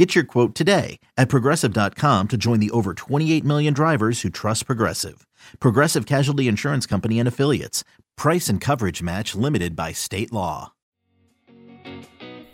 Get 0.00 0.14
your 0.14 0.24
quote 0.24 0.54
today 0.54 0.98
at 1.18 1.28
progressive.com 1.28 2.28
to 2.28 2.38
join 2.38 2.58
the 2.58 2.70
over 2.70 2.94
28 2.94 3.44
million 3.44 3.74
drivers 3.74 4.22
who 4.22 4.30
trust 4.30 4.64
Progressive. 4.64 5.26
Progressive 5.60 6.06
Casualty 6.06 6.48
Insurance 6.48 6.86
Company 6.86 7.18
and 7.18 7.28
Affiliates. 7.28 7.84
Price 8.16 8.48
and 8.48 8.62
coverage 8.62 9.02
match 9.02 9.34
limited 9.34 9.76
by 9.76 9.92
state 9.92 10.32
law. 10.32 10.72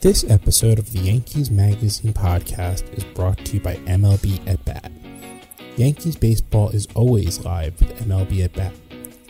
This 0.00 0.28
episode 0.28 0.80
of 0.80 0.90
the 0.90 0.98
Yankees 0.98 1.48
Magazine 1.48 2.12
podcast 2.12 2.92
is 2.98 3.04
brought 3.04 3.38
to 3.44 3.54
you 3.54 3.60
by 3.60 3.76
MLB 3.76 4.44
at 4.48 4.64
Bat. 4.64 4.90
Yankees 5.76 6.16
baseball 6.16 6.70
is 6.70 6.88
always 6.96 7.44
live 7.44 7.78
with 7.78 7.96
MLB 8.00 8.44
at 8.44 8.54
Bat. 8.54 8.72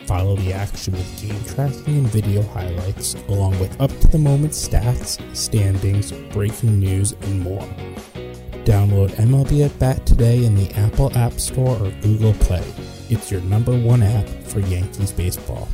Follow 0.07 0.37
the 0.37 0.53
action 0.53 0.93
with 0.93 1.21
game 1.21 1.43
tracking 1.43 1.97
and 1.97 2.07
video 2.07 2.41
highlights, 2.41 3.15
along 3.27 3.59
with 3.59 3.79
up 3.81 3.91
to 3.99 4.07
the 4.07 4.17
moment 4.17 4.53
stats, 4.53 5.19
standings, 5.35 6.13
breaking 6.31 6.79
news, 6.79 7.11
and 7.11 7.41
more. 7.41 7.67
Download 8.63 9.09
MLB 9.15 9.65
at 9.65 9.77
Bat 9.79 10.05
today 10.05 10.45
in 10.45 10.55
the 10.55 10.71
Apple 10.75 11.15
App 11.17 11.33
Store 11.33 11.75
or 11.75 11.91
Google 12.01 12.33
Play. 12.35 12.63
It's 13.09 13.29
your 13.29 13.41
number 13.41 13.77
one 13.77 14.01
app 14.01 14.27
for 14.45 14.61
Yankees 14.61 15.11
baseball. 15.11 15.67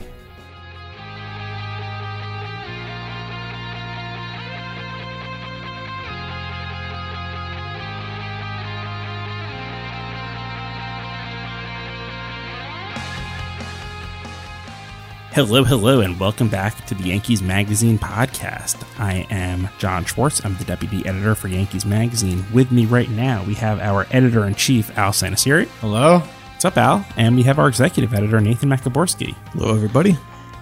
Hello, 15.33 15.63
hello, 15.63 16.01
and 16.01 16.19
welcome 16.19 16.47
back 16.47 16.85
to 16.85 16.93
the 16.93 17.05
Yankees 17.05 17.41
Magazine 17.41 17.97
podcast. 17.97 18.85
I 18.99 19.25
am 19.31 19.67
John 19.79 20.05
Schwartz. 20.05 20.45
I'm 20.45 20.55
the 20.57 20.63
deputy 20.63 21.03
editor 21.07 21.33
for 21.33 21.47
Yankees 21.47 21.87
Magazine. 21.87 22.45
With 22.53 22.71
me 22.71 22.85
right 22.85 23.09
now, 23.09 23.43
we 23.43 23.55
have 23.55 23.79
our 23.79 24.05
editor 24.11 24.45
in 24.45 24.53
chief, 24.53 24.95
Al 24.95 25.11
Santasiere. 25.11 25.65
Hello. 25.81 26.19
What's 26.19 26.65
up, 26.65 26.77
Al? 26.77 27.03
And 27.17 27.35
we 27.35 27.41
have 27.41 27.57
our 27.57 27.67
executive 27.67 28.13
editor, 28.13 28.39
Nathan 28.39 28.69
Maciborski. 28.69 29.33
Hello, 29.53 29.73
everybody. 29.73 30.15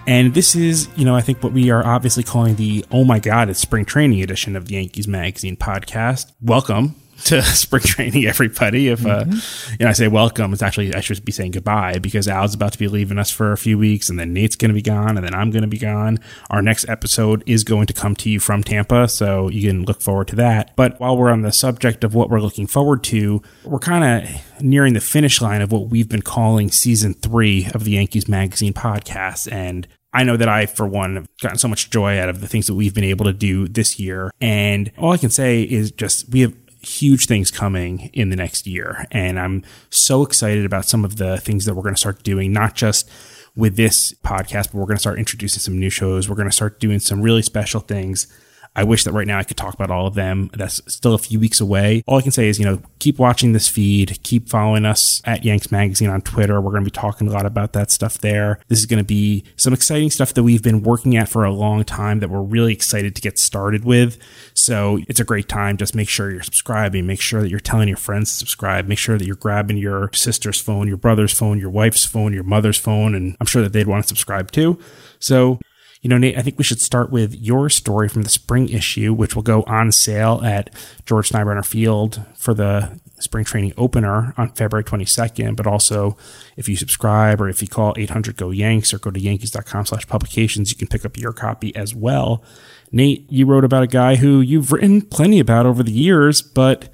And 0.07 0.33
this 0.33 0.55
is, 0.55 0.87
you 0.95 1.03
know, 1.03 1.15
I 1.17 1.21
think 1.21 1.43
what 1.43 1.51
we 1.51 1.69
are 1.69 1.85
obviously 1.85 2.23
calling 2.23 2.55
the 2.55 2.85
Oh 2.91 3.03
My 3.03 3.19
God, 3.19 3.49
it's 3.49 3.59
Spring 3.59 3.83
Training 3.83 4.21
edition 4.21 4.55
of 4.55 4.69
the 4.69 4.75
Yankees 4.75 5.05
Magazine 5.05 5.57
podcast. 5.57 6.31
Welcome 6.39 6.95
to 7.25 7.41
spring 7.43 7.83
training, 7.83 8.25
everybody. 8.25 8.89
If 8.89 9.05
uh, 9.05 9.25
mm-hmm. 9.25 9.71
you 9.73 9.85
know, 9.85 9.89
I 9.89 9.93
say 9.93 10.07
welcome, 10.07 10.53
it's 10.53 10.61
actually 10.61 10.93
I 10.93 10.99
should 10.99 11.23
be 11.23 11.31
saying 11.31 11.51
goodbye 11.51 11.99
because 11.99 12.27
Al's 12.27 12.53
about 12.53 12.73
to 12.73 12.79
be 12.79 12.87
leaving 12.87 13.17
us 13.17 13.31
for 13.31 13.51
a 13.51 13.57
few 13.57 13.77
weeks, 13.77 14.09
and 14.09 14.19
then 14.19 14.33
Nate's 14.33 14.55
going 14.55 14.69
to 14.69 14.75
be 14.75 14.81
gone, 14.81 15.17
and 15.17 15.25
then 15.25 15.33
I'm 15.33 15.51
going 15.51 15.63
to 15.63 15.67
be 15.67 15.77
gone. 15.77 16.19
Our 16.49 16.61
next 16.61 16.87
episode 16.89 17.43
is 17.45 17.63
going 17.63 17.87
to 17.87 17.93
come 17.93 18.15
to 18.17 18.29
you 18.29 18.39
from 18.39 18.63
Tampa, 18.63 19.07
so 19.07 19.49
you 19.49 19.67
can 19.67 19.83
look 19.83 20.01
forward 20.01 20.27
to 20.29 20.35
that. 20.37 20.75
But 20.75 20.99
while 20.99 21.17
we're 21.17 21.31
on 21.31 21.41
the 21.41 21.51
subject 21.51 22.03
of 22.03 22.13
what 22.15 22.29
we're 22.29 22.41
looking 22.41 22.67
forward 22.67 23.03
to, 23.05 23.41
we're 23.63 23.79
kind 23.79 24.25
of 24.25 24.61
nearing 24.61 24.93
the 24.93 25.01
finish 25.01 25.41
line 25.41 25.61
of 25.61 25.71
what 25.71 25.87
we've 25.87 26.09
been 26.09 26.21
calling 26.21 26.71
season 26.71 27.13
three 27.13 27.67
of 27.73 27.83
the 27.83 27.91
Yankees 27.91 28.27
Magazine 28.27 28.73
podcast, 28.73 29.51
and 29.51 29.87
I 30.13 30.23
know 30.23 30.35
that 30.35 30.49
I, 30.49 30.65
for 30.65 30.85
one, 30.85 31.15
have 31.15 31.27
gotten 31.41 31.57
so 31.57 31.67
much 31.67 31.89
joy 31.89 32.19
out 32.19 32.27
of 32.27 32.41
the 32.41 32.47
things 32.47 32.67
that 32.67 32.73
we've 32.73 32.93
been 32.93 33.05
able 33.05 33.25
to 33.25 33.33
do 33.33 33.67
this 33.67 33.97
year. 33.97 34.31
And 34.41 34.91
all 34.97 35.13
I 35.13 35.17
can 35.17 35.29
say 35.29 35.63
is 35.63 35.91
just 35.91 36.29
we 36.29 36.41
have 36.41 36.53
huge 36.81 37.25
things 37.25 37.51
coming 37.51 38.09
in 38.13 38.29
the 38.29 38.35
next 38.35 38.67
year. 38.67 39.05
And 39.11 39.39
I'm 39.39 39.63
so 39.89 40.23
excited 40.23 40.65
about 40.65 40.85
some 40.85 41.05
of 41.05 41.17
the 41.17 41.37
things 41.37 41.65
that 41.65 41.75
we're 41.75 41.83
going 41.83 41.95
to 41.95 41.99
start 41.99 42.23
doing, 42.23 42.51
not 42.51 42.75
just 42.75 43.09
with 43.55 43.75
this 43.75 44.13
podcast, 44.23 44.71
but 44.71 44.75
we're 44.75 44.85
going 44.85 44.97
to 44.97 45.01
start 45.01 45.19
introducing 45.19 45.59
some 45.59 45.77
new 45.79 45.89
shows. 45.89 46.29
We're 46.29 46.35
going 46.35 46.49
to 46.49 46.55
start 46.55 46.79
doing 46.79 46.99
some 46.99 47.21
really 47.21 47.41
special 47.41 47.81
things 47.81 48.27
I 48.75 48.85
wish 48.85 49.03
that 49.03 49.11
right 49.11 49.27
now 49.27 49.37
I 49.37 49.43
could 49.43 49.57
talk 49.57 49.73
about 49.73 49.91
all 49.91 50.07
of 50.07 50.13
them. 50.13 50.49
That's 50.53 50.81
still 50.87 51.13
a 51.13 51.17
few 51.17 51.39
weeks 51.39 51.59
away. 51.59 52.03
All 52.07 52.19
I 52.19 52.21
can 52.21 52.31
say 52.31 52.47
is, 52.47 52.57
you 52.57 52.65
know, 52.65 52.81
keep 52.99 53.19
watching 53.19 53.51
this 53.51 53.67
feed, 53.67 54.17
keep 54.23 54.47
following 54.47 54.85
us 54.85 55.21
at 55.25 55.43
Yanks 55.43 55.71
Magazine 55.71 56.09
on 56.09 56.21
Twitter. 56.21 56.61
We're 56.61 56.71
going 56.71 56.85
to 56.85 56.89
be 56.89 56.95
talking 56.95 57.27
a 57.27 57.31
lot 57.31 57.45
about 57.45 57.73
that 57.73 57.91
stuff 57.91 58.17
there. 58.19 58.59
This 58.69 58.79
is 58.79 58.85
going 58.85 58.99
to 58.99 59.07
be 59.07 59.43
some 59.57 59.73
exciting 59.73 60.09
stuff 60.09 60.33
that 60.35 60.43
we've 60.43 60.63
been 60.63 60.83
working 60.83 61.17
at 61.17 61.27
for 61.27 61.43
a 61.43 61.51
long 61.51 61.83
time 61.83 62.19
that 62.21 62.29
we're 62.29 62.41
really 62.41 62.71
excited 62.71 63.13
to 63.15 63.21
get 63.21 63.37
started 63.37 63.83
with. 63.83 64.17
So 64.53 64.99
it's 65.09 65.19
a 65.19 65.25
great 65.25 65.49
time. 65.49 65.75
Just 65.75 65.93
make 65.93 66.07
sure 66.07 66.31
you're 66.31 66.41
subscribing, 66.41 67.05
make 67.05 67.21
sure 67.21 67.41
that 67.41 67.49
you're 67.49 67.59
telling 67.59 67.89
your 67.89 67.97
friends 67.97 68.29
to 68.31 68.37
subscribe, 68.37 68.87
make 68.87 68.99
sure 68.99 69.17
that 69.17 69.25
you're 69.25 69.35
grabbing 69.35 69.77
your 69.77 70.09
sister's 70.13 70.61
phone, 70.61 70.87
your 70.87 70.97
brother's 70.97 71.37
phone, 71.37 71.59
your 71.59 71.69
wife's 71.69 72.05
phone, 72.05 72.33
your 72.33 72.43
mother's 72.43 72.77
phone, 72.77 73.15
and 73.15 73.35
I'm 73.41 73.47
sure 73.47 73.61
that 73.63 73.73
they'd 73.73 73.87
want 73.87 74.05
to 74.05 74.07
subscribe 74.07 74.51
too. 74.51 74.79
So 75.19 75.59
you 76.01 76.09
know, 76.09 76.17
Nate, 76.17 76.37
I 76.37 76.41
think 76.41 76.57
we 76.57 76.63
should 76.63 76.81
start 76.81 77.11
with 77.11 77.35
your 77.35 77.69
story 77.69 78.09
from 78.09 78.23
the 78.23 78.29
spring 78.29 78.69
issue, 78.69 79.13
which 79.13 79.35
will 79.35 79.43
go 79.43 79.61
on 79.63 79.91
sale 79.91 80.41
at 80.43 80.71
George 81.05 81.29
Steinbrenner 81.29 81.65
Field 81.65 82.25
for 82.35 82.55
the 82.55 82.99
spring 83.19 83.45
training 83.45 83.73
opener 83.77 84.33
on 84.35 84.51
February 84.53 84.83
22nd. 84.83 85.55
But 85.55 85.67
also, 85.67 86.17
if 86.57 86.67
you 86.67 86.75
subscribe 86.75 87.39
or 87.39 87.49
if 87.49 87.61
you 87.61 87.67
call 87.67 87.93
800 87.95 88.35
GO 88.35 88.49
Yanks 88.49 88.93
or 88.93 88.97
go 88.97 89.11
to 89.11 89.19
yankees.com 89.19 89.85
slash 89.85 90.07
publications, 90.07 90.71
you 90.71 90.77
can 90.77 90.87
pick 90.87 91.05
up 91.05 91.17
your 91.17 91.33
copy 91.33 91.75
as 91.75 91.93
well. 91.93 92.43
Nate, 92.91 93.31
you 93.31 93.45
wrote 93.45 93.63
about 93.63 93.83
a 93.83 93.87
guy 93.87 94.15
who 94.15 94.41
you've 94.41 94.71
written 94.71 95.03
plenty 95.03 95.39
about 95.39 95.67
over 95.67 95.83
the 95.83 95.91
years, 95.91 96.41
but 96.41 96.89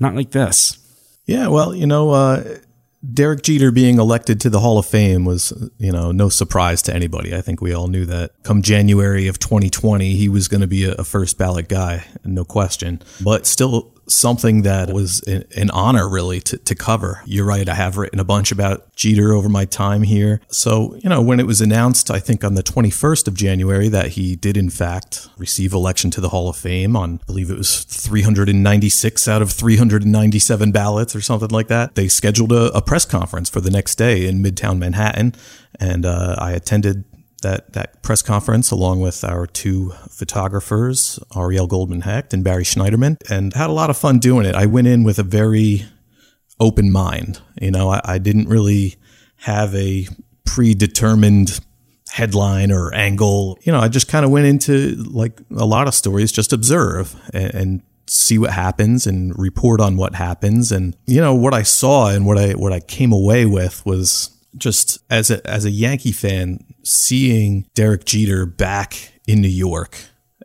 not 0.00 0.14
like 0.14 0.30
this. 0.30 0.78
Yeah, 1.26 1.48
well, 1.48 1.74
you 1.74 1.86
know, 1.86 2.10
uh, 2.10 2.56
Derek 3.14 3.42
Jeter 3.42 3.70
being 3.70 3.98
elected 3.98 4.40
to 4.40 4.50
the 4.50 4.60
Hall 4.60 4.78
of 4.78 4.86
Fame 4.86 5.24
was, 5.24 5.52
you 5.78 5.92
know, 5.92 6.10
no 6.10 6.28
surprise 6.28 6.82
to 6.82 6.94
anybody. 6.94 7.34
I 7.34 7.40
think 7.40 7.60
we 7.60 7.72
all 7.72 7.86
knew 7.86 8.04
that 8.06 8.32
come 8.42 8.60
January 8.60 9.28
of 9.28 9.38
2020, 9.38 10.14
he 10.14 10.28
was 10.28 10.48
going 10.48 10.62
to 10.62 10.66
be 10.66 10.84
a 10.84 11.04
first 11.04 11.38
ballot 11.38 11.68
guy, 11.68 12.04
no 12.24 12.44
question. 12.44 13.00
But 13.22 13.46
still, 13.46 13.94
something 14.08 14.62
that 14.62 14.92
was 14.92 15.20
an 15.22 15.70
honor 15.70 16.08
really 16.08 16.40
to, 16.40 16.58
to 16.58 16.74
cover. 16.74 17.22
You're 17.24 17.44
right. 17.44 17.68
I 17.68 17.74
have 17.74 17.96
written 17.96 18.18
a 18.18 18.24
bunch 18.24 18.52
about 18.52 18.94
Jeter 18.96 19.32
over 19.32 19.48
my 19.48 19.64
time 19.64 20.02
here. 20.02 20.40
So, 20.48 20.96
you 20.96 21.08
know, 21.08 21.22
when 21.22 21.40
it 21.40 21.46
was 21.46 21.60
announced, 21.60 22.10
I 22.10 22.18
think 22.18 22.44
on 22.44 22.54
the 22.54 22.62
21st 22.62 23.28
of 23.28 23.34
January 23.34 23.88
that 23.88 24.08
he 24.08 24.36
did 24.36 24.56
in 24.56 24.70
fact 24.70 25.28
receive 25.36 25.72
election 25.72 26.10
to 26.12 26.20
the 26.20 26.30
Hall 26.30 26.48
of 26.48 26.56
Fame 26.56 26.96
on, 26.96 27.20
I 27.22 27.26
believe 27.26 27.50
it 27.50 27.58
was 27.58 27.84
396 27.84 29.28
out 29.28 29.42
of 29.42 29.52
397 29.52 30.72
ballots 30.72 31.14
or 31.14 31.20
something 31.20 31.50
like 31.50 31.68
that. 31.68 31.94
They 31.94 32.08
scheduled 32.08 32.52
a, 32.52 32.76
a 32.76 32.82
press 32.82 33.04
conference 33.04 33.50
for 33.50 33.60
the 33.60 33.70
next 33.70 33.96
day 33.96 34.26
in 34.26 34.42
Midtown 34.42 34.78
Manhattan. 34.78 35.34
And 35.80 36.04
uh, 36.06 36.36
I 36.38 36.52
attended 36.52 37.04
that 37.42 37.72
that 37.72 38.02
press 38.02 38.22
conference 38.22 38.70
along 38.70 39.00
with 39.00 39.24
our 39.24 39.46
two 39.46 39.90
photographers, 40.10 41.18
Ariele 41.32 41.68
Goldman 41.68 42.02
Hecht 42.02 42.32
and 42.32 42.42
Barry 42.42 42.64
Schneiderman, 42.64 43.16
and 43.30 43.52
had 43.54 43.70
a 43.70 43.72
lot 43.72 43.90
of 43.90 43.96
fun 43.96 44.18
doing 44.18 44.46
it. 44.46 44.54
I 44.54 44.66
went 44.66 44.86
in 44.86 45.04
with 45.04 45.18
a 45.18 45.22
very 45.22 45.84
open 46.60 46.90
mind. 46.90 47.40
You 47.60 47.70
know, 47.70 47.90
I, 47.90 48.00
I 48.04 48.18
didn't 48.18 48.48
really 48.48 48.96
have 49.36 49.74
a 49.74 50.06
predetermined 50.44 51.60
headline 52.10 52.72
or 52.72 52.92
angle. 52.94 53.58
You 53.62 53.72
know, 53.72 53.80
I 53.80 53.88
just 53.88 54.08
kind 54.08 54.24
of 54.24 54.30
went 54.30 54.46
into 54.46 54.96
like 55.10 55.40
a 55.56 55.66
lot 55.66 55.88
of 55.88 55.94
stories, 55.94 56.32
just 56.32 56.52
observe 56.52 57.14
and, 57.32 57.54
and 57.54 57.82
see 58.08 58.38
what 58.38 58.50
happens 58.50 59.06
and 59.06 59.38
report 59.38 59.80
on 59.80 59.96
what 59.96 60.14
happens. 60.14 60.72
And 60.72 60.96
you 61.06 61.20
know, 61.20 61.34
what 61.34 61.54
I 61.54 61.62
saw 61.62 62.08
and 62.08 62.26
what 62.26 62.38
I 62.38 62.52
what 62.52 62.72
I 62.72 62.80
came 62.80 63.12
away 63.12 63.46
with 63.46 63.84
was 63.86 64.30
just 64.56 64.98
as 65.10 65.30
a 65.30 65.46
as 65.48 65.64
a 65.64 65.70
Yankee 65.70 66.12
fan, 66.12 66.60
seeing 66.82 67.66
Derek 67.74 68.04
Jeter 68.04 68.46
back 68.46 69.12
in 69.26 69.40
New 69.40 69.48
York 69.48 69.98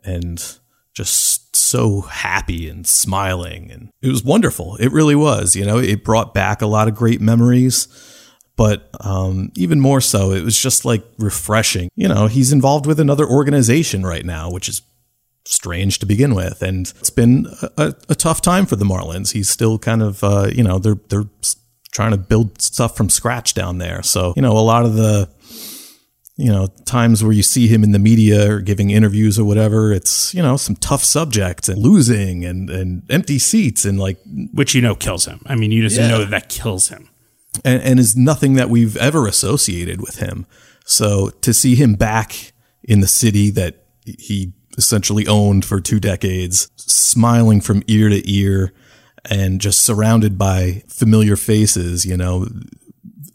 and 0.04 0.58
just 0.94 1.56
so 1.56 2.02
happy 2.02 2.68
and 2.68 2.86
smiling 2.86 3.70
and 3.70 3.90
it 4.00 4.08
was 4.08 4.22
wonderful. 4.22 4.76
It 4.76 4.92
really 4.92 5.16
was. 5.16 5.56
You 5.56 5.64
know, 5.64 5.78
it 5.78 6.04
brought 6.04 6.34
back 6.34 6.62
a 6.62 6.66
lot 6.66 6.88
of 6.88 6.94
great 6.94 7.20
memories. 7.20 7.88
But 8.56 8.88
um, 9.00 9.50
even 9.56 9.80
more 9.80 10.00
so, 10.00 10.30
it 10.30 10.44
was 10.44 10.60
just 10.60 10.84
like 10.84 11.04
refreshing. 11.18 11.90
You 11.96 12.06
know, 12.06 12.28
he's 12.28 12.52
involved 12.52 12.86
with 12.86 13.00
another 13.00 13.26
organization 13.26 14.06
right 14.06 14.24
now, 14.24 14.48
which 14.48 14.68
is 14.68 14.82
strange 15.44 15.98
to 15.98 16.06
begin 16.06 16.34
with. 16.34 16.62
And 16.62 16.86
it's 17.00 17.10
been 17.10 17.48
a, 17.76 17.94
a 18.08 18.14
tough 18.14 18.40
time 18.40 18.66
for 18.66 18.76
the 18.76 18.84
Marlins. 18.84 19.32
He's 19.32 19.48
still 19.48 19.78
kind 19.78 20.02
of, 20.02 20.22
uh, 20.22 20.50
you 20.52 20.62
know, 20.62 20.78
they're 20.78 21.00
they're 21.08 21.24
trying 21.94 22.10
to 22.10 22.18
build 22.18 22.60
stuff 22.60 22.96
from 22.96 23.08
scratch 23.08 23.54
down 23.54 23.78
there. 23.78 24.02
So, 24.02 24.34
you 24.36 24.42
know, 24.42 24.52
a 24.52 24.60
lot 24.60 24.84
of 24.84 24.94
the, 24.94 25.30
you 26.36 26.50
know, 26.50 26.66
times 26.84 27.22
where 27.22 27.32
you 27.32 27.44
see 27.44 27.68
him 27.68 27.84
in 27.84 27.92
the 27.92 28.00
media 28.00 28.52
or 28.52 28.60
giving 28.60 28.90
interviews 28.90 29.38
or 29.38 29.44
whatever, 29.44 29.92
it's, 29.92 30.34
you 30.34 30.42
know, 30.42 30.56
some 30.56 30.74
tough 30.74 31.04
subjects 31.04 31.68
and 31.68 31.80
losing 31.80 32.44
and, 32.44 32.68
and 32.68 33.04
empty 33.08 33.38
seats 33.38 33.84
and 33.84 34.00
like. 34.00 34.18
Which, 34.52 34.74
you 34.74 34.82
know, 34.82 34.96
kills 34.96 35.24
him. 35.24 35.40
I 35.46 35.54
mean, 35.54 35.70
you 35.70 35.82
just 35.82 35.96
yeah. 35.96 36.08
know 36.08 36.18
that 36.18 36.30
that 36.30 36.48
kills 36.48 36.88
him. 36.88 37.08
And, 37.64 37.80
and 37.82 38.00
is 38.00 38.16
nothing 38.16 38.54
that 38.54 38.68
we've 38.68 38.96
ever 38.96 39.28
associated 39.28 40.00
with 40.00 40.16
him. 40.16 40.46
So 40.84 41.30
to 41.30 41.54
see 41.54 41.76
him 41.76 41.94
back 41.94 42.52
in 42.82 43.00
the 43.00 43.06
city 43.06 43.50
that 43.50 43.84
he 44.04 44.52
essentially 44.76 45.28
owned 45.28 45.64
for 45.64 45.80
two 45.80 46.00
decades, 46.00 46.68
smiling 46.74 47.60
from 47.60 47.84
ear 47.86 48.08
to 48.08 48.28
ear 48.28 48.72
and 49.30 49.60
just 49.60 49.82
surrounded 49.82 50.38
by 50.38 50.82
familiar 50.88 51.36
faces, 51.36 52.04
you 52.04 52.16
know, 52.16 52.46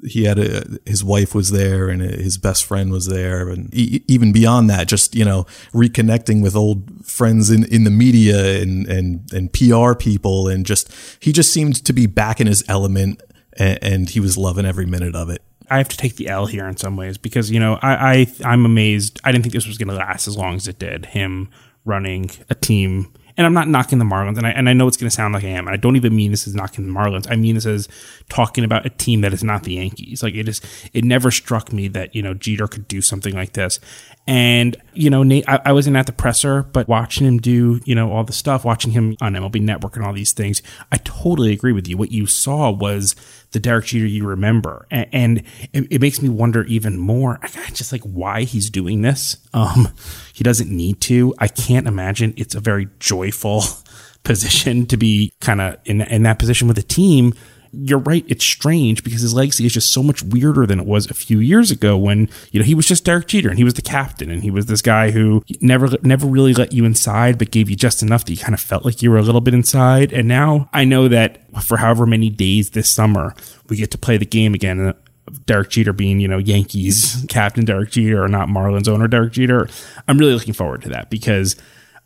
he 0.06 0.24
had 0.24 0.40
a 0.40 0.80
his 0.86 1.04
wife 1.04 1.36
was 1.36 1.52
there 1.52 1.90
and 1.90 2.02
his 2.02 2.38
best 2.38 2.64
friend 2.66 2.92
was 2.92 3.08
there 3.08 3.50
and 3.50 3.74
even 3.74 4.32
beyond 4.32 4.70
that 4.70 4.88
just 4.88 5.14
you 5.14 5.26
know 5.26 5.46
reconnecting 5.74 6.42
with 6.42 6.56
old 6.56 7.06
friends 7.06 7.50
in 7.50 7.66
in 7.66 7.84
the 7.84 7.90
media 7.90 8.62
and 8.62 8.88
and 8.88 9.32
and 9.34 9.52
PR 9.52 9.94
people 9.94 10.48
and 10.48 10.66
just 10.66 10.90
he 11.20 11.34
just 11.34 11.52
seemed 11.52 11.84
to 11.84 11.92
be 11.92 12.06
back 12.06 12.40
in 12.40 12.48
his 12.48 12.64
element 12.68 13.22
and, 13.58 13.80
and 13.82 14.10
he 14.12 14.20
was 14.20 14.38
loving 14.38 14.66
every 14.66 14.86
minute 14.86 15.16
of 15.16 15.30
it 15.30 15.44
I 15.70 15.78
have 15.78 15.90
to 15.90 15.98
take 15.98 16.16
the 16.16 16.28
L 16.28 16.46
here 16.46 16.68
in 16.68 16.78
some 16.78 16.96
ways 16.96 17.18
because 17.18 17.52
you 17.52 17.60
know 17.60 17.78
I, 17.82 17.94
I 17.94 18.28
I'm 18.44 18.66
amazed. 18.66 19.20
I 19.24 19.32
didn't 19.32 19.44
think 19.44 19.54
this 19.54 19.68
was 19.68 19.78
going 19.78 19.90
to 19.90 19.94
last 19.94 20.28
as 20.28 20.36
long 20.36 20.56
as 20.56 20.68
it 20.68 20.80
did. 20.80 21.06
Him 21.08 21.50
running 21.86 22.32
a 22.50 22.56
team 22.56 23.14
and 23.40 23.46
I'm 23.46 23.54
not 23.54 23.70
knocking 23.70 24.00
the 24.00 24.06
Marlins, 24.06 24.38
and 24.38 24.46
I 24.46 24.50
and 24.50 24.68
I 24.68 24.74
know 24.74 24.86
it's 24.86 24.98
going 24.98 25.10
to 25.10 25.16
sound 25.16 25.34
like 25.34 25.46
I 25.46 25.48
am. 25.48 25.66
And 25.66 25.74
I 25.74 25.78
don't 25.78 25.96
even 25.96 26.14
mean 26.14 26.32
this 26.32 26.46
as 26.46 26.54
knocking 26.54 26.86
the 26.86 26.92
Marlins. 26.92 27.26
I 27.32 27.38
mean 27.38 27.56
this 27.56 27.66
as 27.66 27.88
talking 28.28 28.66
about 28.66 28.86
a 28.86 28.90
team 28.90 29.22
that 29.22 29.32
is 29.32 29.46
not 29.46 29.64
the 29.64 29.76
Yankees. 29.76 30.22
Like 30.22 30.36
it 30.36 30.50
is, 30.50 30.60
it 30.94 31.06
never 31.06 31.32
struck 31.32 31.72
me 31.72 31.88
that 31.88 32.14
you 32.14 32.22
know 32.22 32.34
Jeter 32.34 32.68
could 32.68 32.86
do 32.90 33.02
something 33.02 33.34
like 33.34 33.54
this. 33.54 33.80
And 34.28 34.76
you 34.94 35.10
know, 35.10 35.24
Nate, 35.24 35.48
I, 35.48 35.62
I 35.64 35.72
wasn't 35.72 35.96
at 35.96 36.06
the 36.06 36.12
presser, 36.12 36.64
but 36.64 36.90
watching 36.90 37.26
him 37.26 37.38
do 37.38 37.80
you 37.86 37.96
know 37.96 38.12
all 38.12 38.26
the 38.26 38.34
stuff, 38.34 38.66
watching 38.66 38.92
him 38.92 39.16
on 39.22 39.36
MLB 39.36 39.62
Network 39.62 39.96
and 39.96 40.06
all 40.06 40.12
these 40.12 40.34
things, 40.34 40.62
I 40.92 40.98
totally 40.98 41.54
agree 41.54 41.72
with 41.72 41.88
you. 41.88 41.96
What 41.96 42.12
you 42.12 42.28
saw 42.28 42.70
was 42.70 43.16
the 43.52 43.60
Derek 43.60 43.86
Jeter 43.86 44.06
you 44.06 44.26
remember, 44.26 44.86
and, 44.92 45.08
and 45.12 45.44
it, 45.74 45.88
it, 45.92 46.02
makes 46.02 46.22
me 46.22 46.30
wonder 46.30 46.64
even 46.64 46.98
more. 46.98 47.40
Just 47.74 47.92
like 47.92 48.04
why 48.04 48.44
he's 48.44 48.70
doing 48.70 49.02
this. 49.02 49.38
Um, 49.54 49.90
he 50.34 50.44
doesn't 50.44 50.70
need 50.70 51.02
to. 51.02 51.34
I 51.40 51.48
can't 51.48 51.88
imagine 51.88 52.34
it's 52.38 52.56
a 52.56 52.60
very 52.60 52.90
joyful 53.00 53.64
position 54.24 54.86
to 54.88 54.98
be 54.98 55.34
kind 55.42 55.62
of 55.62 55.78
in 55.86 56.02
in 56.02 56.24
that 56.24 56.40
position 56.40 56.68
with 56.68 56.78
a 56.78 56.84
team 56.84 57.34
you're 57.72 58.00
right. 58.00 58.26
It's 58.28 58.44
strange 58.44 59.04
because 59.04 59.22
his 59.22 59.34
legacy 59.34 59.66
is 59.66 59.74
just 59.74 59.92
so 59.92 60.02
much 60.02 60.24
weirder 60.24 60.66
than 60.66 60.80
it 60.80 60.86
was 60.86 61.10
a 61.10 61.14
few 61.14 61.40
years 61.40 61.72
ago 61.72 61.98
when, 61.98 62.30
you 62.52 62.60
know, 62.60 62.66
he 62.66 62.76
was 62.76 62.86
just 62.86 63.06
Derek 63.06 63.28
Jeter 63.28 63.50
and 63.50 63.58
he 63.58 63.64
was 63.64 63.76
the 63.76 63.82
captain 63.82 64.30
and 64.32 64.42
he 64.42 64.52
was 64.52 64.66
this 64.66 64.82
guy 64.82 65.12
who 65.12 65.44
never, 65.62 65.88
never 66.02 66.28
really 66.28 66.54
let 66.54 66.74
you 66.74 66.86
inside, 66.86 67.38
but 67.38 67.52
gave 67.52 67.70
you 67.70 67.76
just 67.76 68.02
enough 68.02 68.26
that 68.26 68.32
you 68.32 68.38
kind 68.38 68.54
of 68.54 68.60
felt 68.60 68.86
like 68.86 69.02
you 69.02 69.12
were 69.12 69.18
a 69.18 69.22
little 69.22 69.42
bit 69.42 69.54
inside. 69.54 70.12
And 70.12 70.28
now 70.28 70.70
I 70.74 70.86
know 70.86 71.08
that 71.08 71.42
for 71.64 71.78
however 71.78 72.06
many 72.06 72.30
days 72.30 72.72
this 72.72 72.90
summer, 72.90 73.36
we 73.70 73.78
get 73.78 73.92
to 73.92 73.98
play 73.98 74.18
the 74.18 74.26
game 74.26 74.54
again. 74.54 74.94
Derek 75.46 75.70
Jeter 75.70 75.94
being, 75.94 76.20
you 76.20 76.28
know, 76.28 76.40
Yankees 76.40 77.26
captain 77.30 77.66
Derek 77.66 77.92
Jeter 77.92 78.24
or 78.24 78.28
not 78.28 78.50
Marlins 78.50 78.88
owner 78.88 79.08
Derek 79.08 79.34
Jeter. 79.34 79.68
I'm 80.08 80.18
really 80.18 80.34
looking 80.34 80.54
forward 80.54 80.82
to 80.84 80.90
that 80.90 81.10
because 81.10 81.56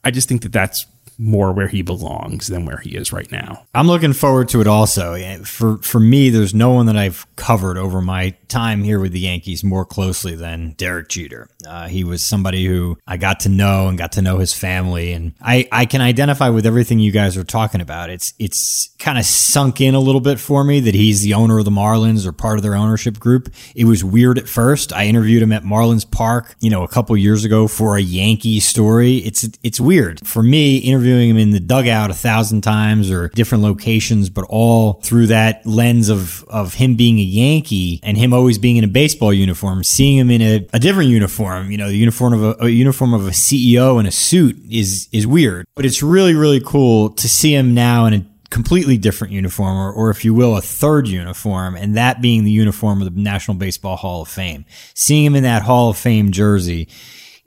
I 0.04 0.12
just 0.12 0.28
think 0.28 0.42
that 0.42 0.52
that's 0.52 0.86
more 1.18 1.52
where 1.54 1.68
he 1.68 1.82
belongs 1.82 2.48
than 2.48 2.66
where 2.66 2.78
he 2.78 2.96
is 2.96 3.12
right 3.12 3.32
now. 3.32 3.66
I'm 3.74 3.88
looking 3.88 4.14
forward 4.14 4.50
to 4.50 4.62
it 4.62 4.68
also. 4.68 5.18
For 5.44 5.78
for 5.80 6.00
me, 6.00 6.30
there's 6.30 6.54
no 6.54 6.72
one 6.72 6.86
that 6.88 6.98
I've 6.98 7.26
covered 7.36 7.78
over 7.78 8.02
my 8.02 8.36
time 8.48 8.84
here 8.84 9.00
with 9.00 9.12
the 9.12 9.20
Yankees 9.20 9.64
more 9.64 9.86
closely 9.86 10.36
than 10.36 10.72
Derek 10.74 11.10
Jeter. 11.10 11.48
Uh, 11.68 11.88
he 11.88 12.04
was 12.04 12.24
somebody 12.24 12.66
who 12.66 12.98
I 13.08 13.18
got 13.18 13.42
to 13.42 13.50
know 13.50 13.88
and 13.88 13.98
got 13.98 14.14
to 14.14 14.22
know 14.22 14.38
his 14.38 14.54
family, 14.54 15.14
and 15.14 15.34
I, 15.42 15.68
I 15.72 15.86
can 15.86 16.02
identify 16.02 16.50
with 16.50 16.66
everything 16.66 17.00
you 17.00 17.12
guys 17.12 17.38
are 17.38 17.44
talking 17.44 17.82
about. 17.82 18.10
It's 18.10 18.34
it's 18.40 18.90
kind 19.00 19.18
of 19.18 19.26
sunk 19.26 19.82
in 19.82 19.96
a 19.96 20.00
little 20.00 20.22
bit 20.22 20.40
for 20.40 20.64
me 20.64 20.80
that 20.82 20.96
he's 20.96 21.22
the 21.22 21.34
owner 21.34 21.60
of 21.60 21.66
the 21.66 21.72
Marlins 21.72 22.26
or 22.26 22.32
part 22.32 22.58
of 22.58 22.64
their 22.64 22.76
ownership 22.76 23.20
group. 23.20 23.54
It 23.76 23.86
was 23.86 24.04
weird 24.04 24.38
at 24.38 24.48
first. 24.48 24.94
I 24.94 25.06
interviewed 25.06 25.44
him 25.44 25.52
at 25.52 25.64
Marlins 25.64 26.10
Park, 26.10 26.56
you 26.60 26.70
know, 26.70 26.84
a 26.84 26.88
couple 26.88 27.16
years 27.18 27.44
ago 27.44 27.68
for 27.68 27.98
a 27.98 28.02
Yankee 28.02 28.60
story. 28.60 29.18
It's 29.18 29.50
it's 29.64 29.80
weird 29.80 30.26
for 30.28 30.44
me 30.44 30.78
interviewing 31.04 31.30
him 31.30 31.38
in 31.38 31.52
the 31.52 31.60
dugout 31.60 32.10
a 32.10 32.14
thousand 32.14 32.62
times 32.62 33.12
or 33.12 33.30
different 33.30 33.64
locations, 33.64 34.30
but 34.30 34.46
all 34.50 34.94
through 35.04 35.28
that 35.28 35.66
lens 35.66 36.10
of 36.10 36.44
of 36.46 36.74
him 36.76 36.96
being 36.96 37.20
a 37.20 37.24
Yankee 37.24 38.00
and 38.04 38.18
him 38.18 38.34
always 38.34 38.58
being 38.58 38.78
in 38.78 38.84
a 38.84 38.88
baseball 38.88 39.34
uniform. 39.34 39.84
Seeing 39.84 40.18
him 40.18 40.30
in 40.30 40.42
a, 40.42 40.68
a 40.74 40.80
different 40.80 41.10
uniform, 41.10 41.72
you 41.72 41.78
know, 41.78 41.88
the 41.88 41.98
uniform 41.98 42.34
of 42.34 42.44
a, 42.44 42.66
a 42.66 42.70
uniform 42.70 43.14
of 43.14 43.28
a 43.28 43.32
CEO 43.32 44.00
in 44.00 44.06
a 44.06 44.12
suit 44.12 44.58
is 44.70 45.10
is 45.12 45.28
weird. 45.28 45.66
But 45.76 45.86
it's 45.86 46.02
really 46.02 46.34
really 46.34 46.62
cool 46.62 47.10
to 47.10 47.30
see 47.30 47.54
him 47.54 47.74
now 47.74 48.06
in 48.06 48.14
a 48.14 48.26
completely 48.50 48.98
different 48.98 49.34
uniform, 49.34 49.76
or, 49.76 49.92
or 49.92 50.10
if 50.12 50.24
you 50.24 50.32
will, 50.34 50.56
a 50.56 50.62
third 50.62 51.08
uniform, 51.08 51.76
and 51.76 51.98
that 51.98 52.22
being 52.22 52.44
the 52.44 52.52
uniform 52.52 53.02
of 53.02 53.14
the 53.14 53.20
National 53.20 53.58
Baseball 53.58 53.96
Hall 53.96 54.22
of 54.22 54.30
Fame. 54.30 54.64
Seeing 54.94 55.26
him 55.26 55.36
in 55.36 55.44
that 55.44 55.64
Hall 55.64 55.90
of 55.90 55.98
Fame 55.98 56.32
jersey, 56.32 56.88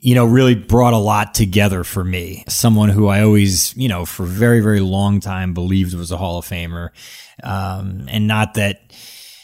you 0.06 0.14
know, 0.14 0.25
really 0.25 0.55
brought 0.55 0.93
a 0.93 0.99
lot 0.99 1.35
together 1.35 1.82
for 1.82 2.05
me. 2.05 2.44
Someone 2.47 2.91
who 2.91 3.08
I 3.08 3.23
always, 3.23 3.76
you 3.76 3.88
know, 3.88 4.06
for 4.06 4.23
a 4.23 4.26
very, 4.26 4.61
very 4.61 4.79
long 4.79 5.19
time 5.19 5.53
believed 5.53 5.94
was 5.94 6.12
a 6.12 6.17
Hall 6.17 6.38
of 6.38 6.47
Famer. 6.47 6.91
Um, 7.43 8.06
and 8.08 8.29
not 8.29 8.55
that, 8.55 8.82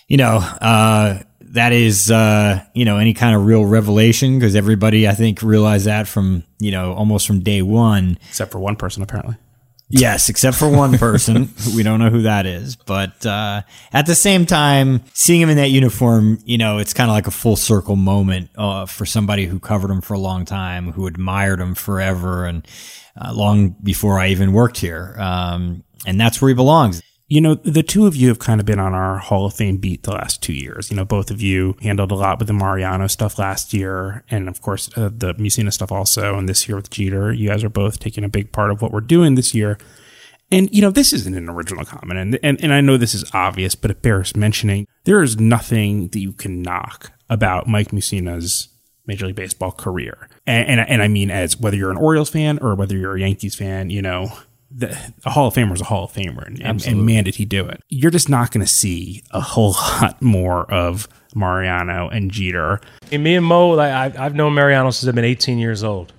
you 0.06 0.18
know, 0.18 0.36
uh, 0.36 1.18
that 1.40 1.72
is, 1.72 2.12
uh, 2.12 2.64
you 2.74 2.84
know, 2.84 2.98
any 2.98 3.12
kind 3.12 3.34
of 3.34 3.44
real 3.44 3.64
revelation 3.64 4.38
because 4.38 4.54
everybody, 4.54 5.08
I 5.08 5.14
think, 5.14 5.42
realized 5.42 5.86
that 5.86 6.06
from, 6.06 6.44
you 6.60 6.70
know, 6.70 6.92
almost 6.92 7.26
from 7.26 7.40
day 7.40 7.62
one. 7.62 8.16
Except 8.28 8.52
for 8.52 8.60
one 8.60 8.76
person, 8.76 9.02
apparently. 9.02 9.34
Yes, 9.94 10.30
except 10.30 10.56
for 10.56 10.70
one 10.70 10.96
person. 10.96 11.50
we 11.76 11.82
don't 11.82 11.98
know 11.98 12.08
who 12.08 12.22
that 12.22 12.46
is. 12.46 12.76
But 12.76 13.26
uh, 13.26 13.60
at 13.92 14.06
the 14.06 14.14
same 14.14 14.46
time, 14.46 15.02
seeing 15.12 15.42
him 15.42 15.50
in 15.50 15.58
that 15.58 15.68
uniform, 15.68 16.38
you 16.46 16.56
know, 16.56 16.78
it's 16.78 16.94
kind 16.94 17.10
of 17.10 17.14
like 17.14 17.26
a 17.26 17.30
full 17.30 17.56
circle 17.56 17.94
moment 17.94 18.48
uh, 18.56 18.86
for 18.86 19.04
somebody 19.04 19.44
who 19.44 19.60
covered 19.60 19.90
him 19.90 20.00
for 20.00 20.14
a 20.14 20.18
long 20.18 20.46
time, 20.46 20.92
who 20.92 21.06
admired 21.06 21.60
him 21.60 21.74
forever, 21.74 22.46
and 22.46 22.66
uh, 23.20 23.34
long 23.34 23.76
before 23.82 24.18
I 24.18 24.28
even 24.28 24.54
worked 24.54 24.78
here. 24.78 25.14
Um, 25.18 25.84
and 26.06 26.18
that's 26.18 26.40
where 26.40 26.48
he 26.48 26.54
belongs. 26.54 27.02
You 27.32 27.40
know, 27.40 27.54
the 27.54 27.82
two 27.82 28.06
of 28.06 28.14
you 28.14 28.28
have 28.28 28.38
kind 28.38 28.60
of 28.60 28.66
been 28.66 28.78
on 28.78 28.92
our 28.92 29.16
Hall 29.16 29.46
of 29.46 29.54
Fame 29.54 29.78
beat 29.78 30.02
the 30.02 30.10
last 30.10 30.42
two 30.42 30.52
years. 30.52 30.90
You 30.90 30.98
know, 30.98 31.06
both 31.06 31.30
of 31.30 31.40
you 31.40 31.78
handled 31.80 32.10
a 32.10 32.14
lot 32.14 32.38
with 32.38 32.46
the 32.46 32.52
Mariano 32.52 33.06
stuff 33.06 33.38
last 33.38 33.72
year, 33.72 34.22
and 34.28 34.50
of 34.50 34.60
course 34.60 34.90
uh, 34.98 35.08
the 35.10 35.32
Mussina 35.36 35.72
stuff 35.72 35.90
also. 35.90 36.36
And 36.36 36.46
this 36.46 36.68
year 36.68 36.76
with 36.76 36.90
Jeter, 36.90 37.32
you 37.32 37.48
guys 37.48 37.64
are 37.64 37.70
both 37.70 37.98
taking 37.98 38.22
a 38.22 38.28
big 38.28 38.52
part 38.52 38.70
of 38.70 38.82
what 38.82 38.92
we're 38.92 39.00
doing 39.00 39.34
this 39.34 39.54
year. 39.54 39.78
And 40.50 40.68
you 40.74 40.82
know, 40.82 40.90
this 40.90 41.14
isn't 41.14 41.34
an 41.34 41.48
original 41.48 41.86
comment, 41.86 42.20
and 42.20 42.38
and, 42.42 42.62
and 42.62 42.70
I 42.70 42.82
know 42.82 42.98
this 42.98 43.14
is 43.14 43.24
obvious, 43.32 43.74
but 43.74 43.90
it 43.90 44.02
bears 44.02 44.36
mentioning. 44.36 44.86
There 45.04 45.22
is 45.22 45.40
nothing 45.40 46.08
that 46.08 46.20
you 46.20 46.34
can 46.34 46.60
knock 46.60 47.12
about 47.30 47.66
Mike 47.66 47.94
Mussina's 47.94 48.68
Major 49.06 49.28
League 49.28 49.36
Baseball 49.36 49.72
career, 49.72 50.28
and, 50.46 50.68
and 50.68 50.80
and 50.86 51.02
I 51.02 51.08
mean 51.08 51.30
as 51.30 51.58
whether 51.58 51.78
you're 51.78 51.90
an 51.92 51.96
Orioles 51.96 52.28
fan 52.28 52.58
or 52.58 52.74
whether 52.74 52.94
you're 52.94 53.16
a 53.16 53.20
Yankees 53.20 53.54
fan, 53.54 53.88
you 53.88 54.02
know 54.02 54.32
the, 54.74 55.12
a 55.24 55.30
Hall 55.30 55.48
of 55.48 55.54
Famer 55.54 55.74
is 55.74 55.80
a 55.80 55.84
Hall 55.84 56.04
of 56.04 56.12
Famer, 56.12 56.46
and, 56.46 56.86
and, 56.86 57.06
man, 57.06 57.24
did 57.24 57.36
he 57.36 57.44
do 57.44 57.66
it! 57.66 57.82
You're 57.88 58.10
just 58.10 58.28
not 58.28 58.50
going 58.50 58.64
to 58.64 58.72
see 58.72 59.22
a 59.30 59.40
whole 59.40 59.72
lot 60.00 60.20
more 60.22 60.70
of 60.72 61.08
Mariano 61.34 62.08
and 62.08 62.30
Jeter. 62.30 62.80
Me 63.10 63.36
and 63.36 63.46
Mo, 63.46 63.70
like, 63.70 64.16
I've 64.16 64.34
known 64.34 64.54
Mariano 64.54 64.90
since 64.90 65.08
I've 65.08 65.14
been 65.14 65.24
18 65.24 65.58
years 65.58 65.82
old. 65.82 66.12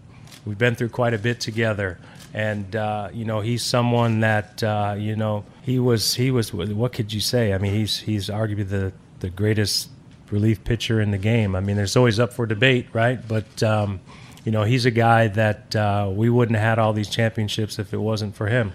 We've 0.45 0.57
been 0.57 0.75
through 0.75 0.89
quite 0.89 1.13
a 1.13 1.17
bit 1.17 1.39
together, 1.39 1.99
and 2.33 2.75
uh, 2.75 3.09
you 3.13 3.25
know, 3.25 3.41
he's 3.41 3.63
someone 3.63 4.19
that 4.21 4.61
uh, 4.63 4.95
you 4.97 5.15
know 5.15 5.45
he 5.61 5.79
was 5.79 6.15
he 6.15 6.31
was. 6.31 6.53
What 6.53 6.93
could 6.93 7.13
you 7.13 7.21
say? 7.21 7.53
I 7.53 7.57
mean, 7.57 7.73
he's 7.73 7.99
he's 7.99 8.29
arguably 8.29 8.67
the 8.67 8.93
the 9.19 9.29
greatest 9.29 9.89
relief 10.31 10.63
pitcher 10.63 10.99
in 10.99 11.11
the 11.11 11.17
game. 11.17 11.55
I 11.55 11.61
mean, 11.61 11.77
there's 11.77 11.95
always 11.95 12.19
up 12.19 12.33
for 12.33 12.45
debate, 12.45 12.87
right? 12.91 13.25
But 13.25 13.63
um, 13.63 14.01
you 14.43 14.51
know, 14.51 14.63
he's 14.63 14.85
a 14.85 14.91
guy 14.91 15.27
that 15.29 15.75
uh, 15.75 16.11
we 16.13 16.29
wouldn't 16.29 16.57
have 16.57 16.67
had 16.67 16.79
all 16.79 16.93
these 16.93 17.09
championships 17.09 17.79
if 17.79 17.93
it 17.93 17.97
wasn't 17.97 18.35
for 18.35 18.47
him, 18.47 18.73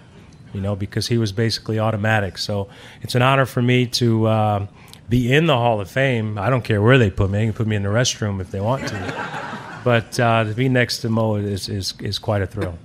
you 0.53 0.61
know, 0.61 0.75
because 0.75 1.07
he 1.07 1.17
was 1.17 1.31
basically 1.31 1.79
automatic. 1.79 2.37
So 2.37 2.69
it's 3.01 3.15
an 3.15 3.21
honor 3.21 3.45
for 3.45 3.61
me 3.61 3.85
to 3.87 4.25
uh, 4.25 4.67
be 5.07 5.31
in 5.31 5.45
the 5.45 5.55
Hall 5.55 5.79
of 5.79 5.89
Fame. 5.89 6.37
I 6.37 6.49
don't 6.49 6.63
care 6.63 6.81
where 6.81 6.97
they 6.97 7.11
put 7.11 7.29
me. 7.29 7.39
They 7.39 7.45
can 7.45 7.53
put 7.53 7.67
me 7.67 7.75
in 7.75 7.83
the 7.83 7.89
restroom 7.89 8.41
if 8.41 8.51
they 8.51 8.59
want 8.59 8.87
to. 8.87 9.79
but 9.83 10.19
uh, 10.19 10.43
to 10.43 10.53
be 10.53 10.69
next 10.69 10.99
to 10.99 11.09
Mo 11.09 11.35
is, 11.35 11.69
is, 11.69 11.93
is 11.99 12.19
quite 12.19 12.41
a 12.41 12.47
thrill 12.47 12.77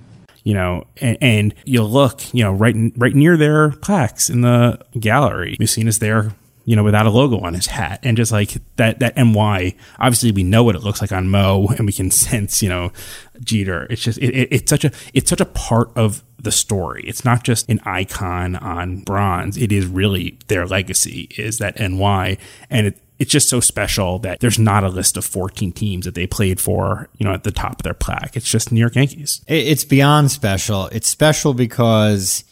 you 0.43 0.53
know, 0.53 0.85
and, 1.01 1.17
and, 1.21 1.55
you'll 1.65 1.89
look, 1.89 2.31
you 2.31 2.43
know, 2.43 2.53
right 2.53 2.75
right 2.95 3.15
near 3.15 3.35
their 3.35 3.71
plaques 3.71 4.29
in 4.29 4.41
the 4.41 4.79
gallery. 4.99 5.57
Mussina's 5.59 5.97
there 5.97 6.35
you 6.65 6.75
know, 6.75 6.83
without 6.83 7.05
a 7.05 7.09
logo 7.09 7.39
on 7.39 7.53
his 7.53 7.67
hat. 7.67 7.99
And 8.03 8.17
just 8.17 8.31
like 8.31 8.57
that, 8.75 8.99
that 8.99 9.15
NY, 9.15 9.75
obviously 9.99 10.31
we 10.31 10.43
know 10.43 10.63
what 10.63 10.75
it 10.75 10.83
looks 10.83 10.99
like 10.99 11.11
on 11.11 11.29
Mo 11.29 11.67
and 11.77 11.85
we 11.85 11.93
can 11.93 12.11
sense, 12.11 12.61
you 12.61 12.69
know, 12.69 12.91
Jeter. 13.39 13.87
It's 13.89 14.01
just, 14.01 14.17
it, 14.17 14.35
it, 14.35 14.47
it's 14.51 14.69
such 14.69 14.83
a, 14.83 14.91
it's 15.13 15.29
such 15.29 15.41
a 15.41 15.45
part 15.45 15.91
of 15.95 16.23
the 16.39 16.51
story. 16.51 17.03
It's 17.05 17.23
not 17.23 17.43
just 17.43 17.69
an 17.69 17.79
icon 17.85 18.55
on 18.55 19.01
bronze. 19.01 19.57
It 19.57 19.71
is 19.71 19.85
really 19.85 20.37
their 20.47 20.65
legacy 20.65 21.29
is 21.37 21.59
that 21.59 21.79
NY. 21.79 22.37
And 22.69 22.87
it, 22.87 22.99
it's 23.17 23.31
just 23.31 23.47
so 23.47 23.59
special 23.59 24.19
that 24.19 24.39
there's 24.41 24.59
not 24.59 24.83
a 24.83 24.89
list 24.89 25.15
of 25.15 25.23
14 25.23 25.71
teams 25.71 26.05
that 26.05 26.15
they 26.15 26.27
played 26.27 26.59
for, 26.59 27.09
you 27.17 27.25
know, 27.25 27.33
at 27.33 27.43
the 27.43 27.51
top 27.51 27.79
of 27.79 27.83
their 27.83 27.93
plaque. 27.93 28.35
It's 28.35 28.49
just 28.49 28.71
New 28.71 28.79
York 28.79 28.95
Yankees. 28.95 29.41
It's 29.47 29.85
beyond 29.85 30.31
special. 30.31 30.87
It's 30.87 31.07
special 31.07 31.53
because 31.53 32.43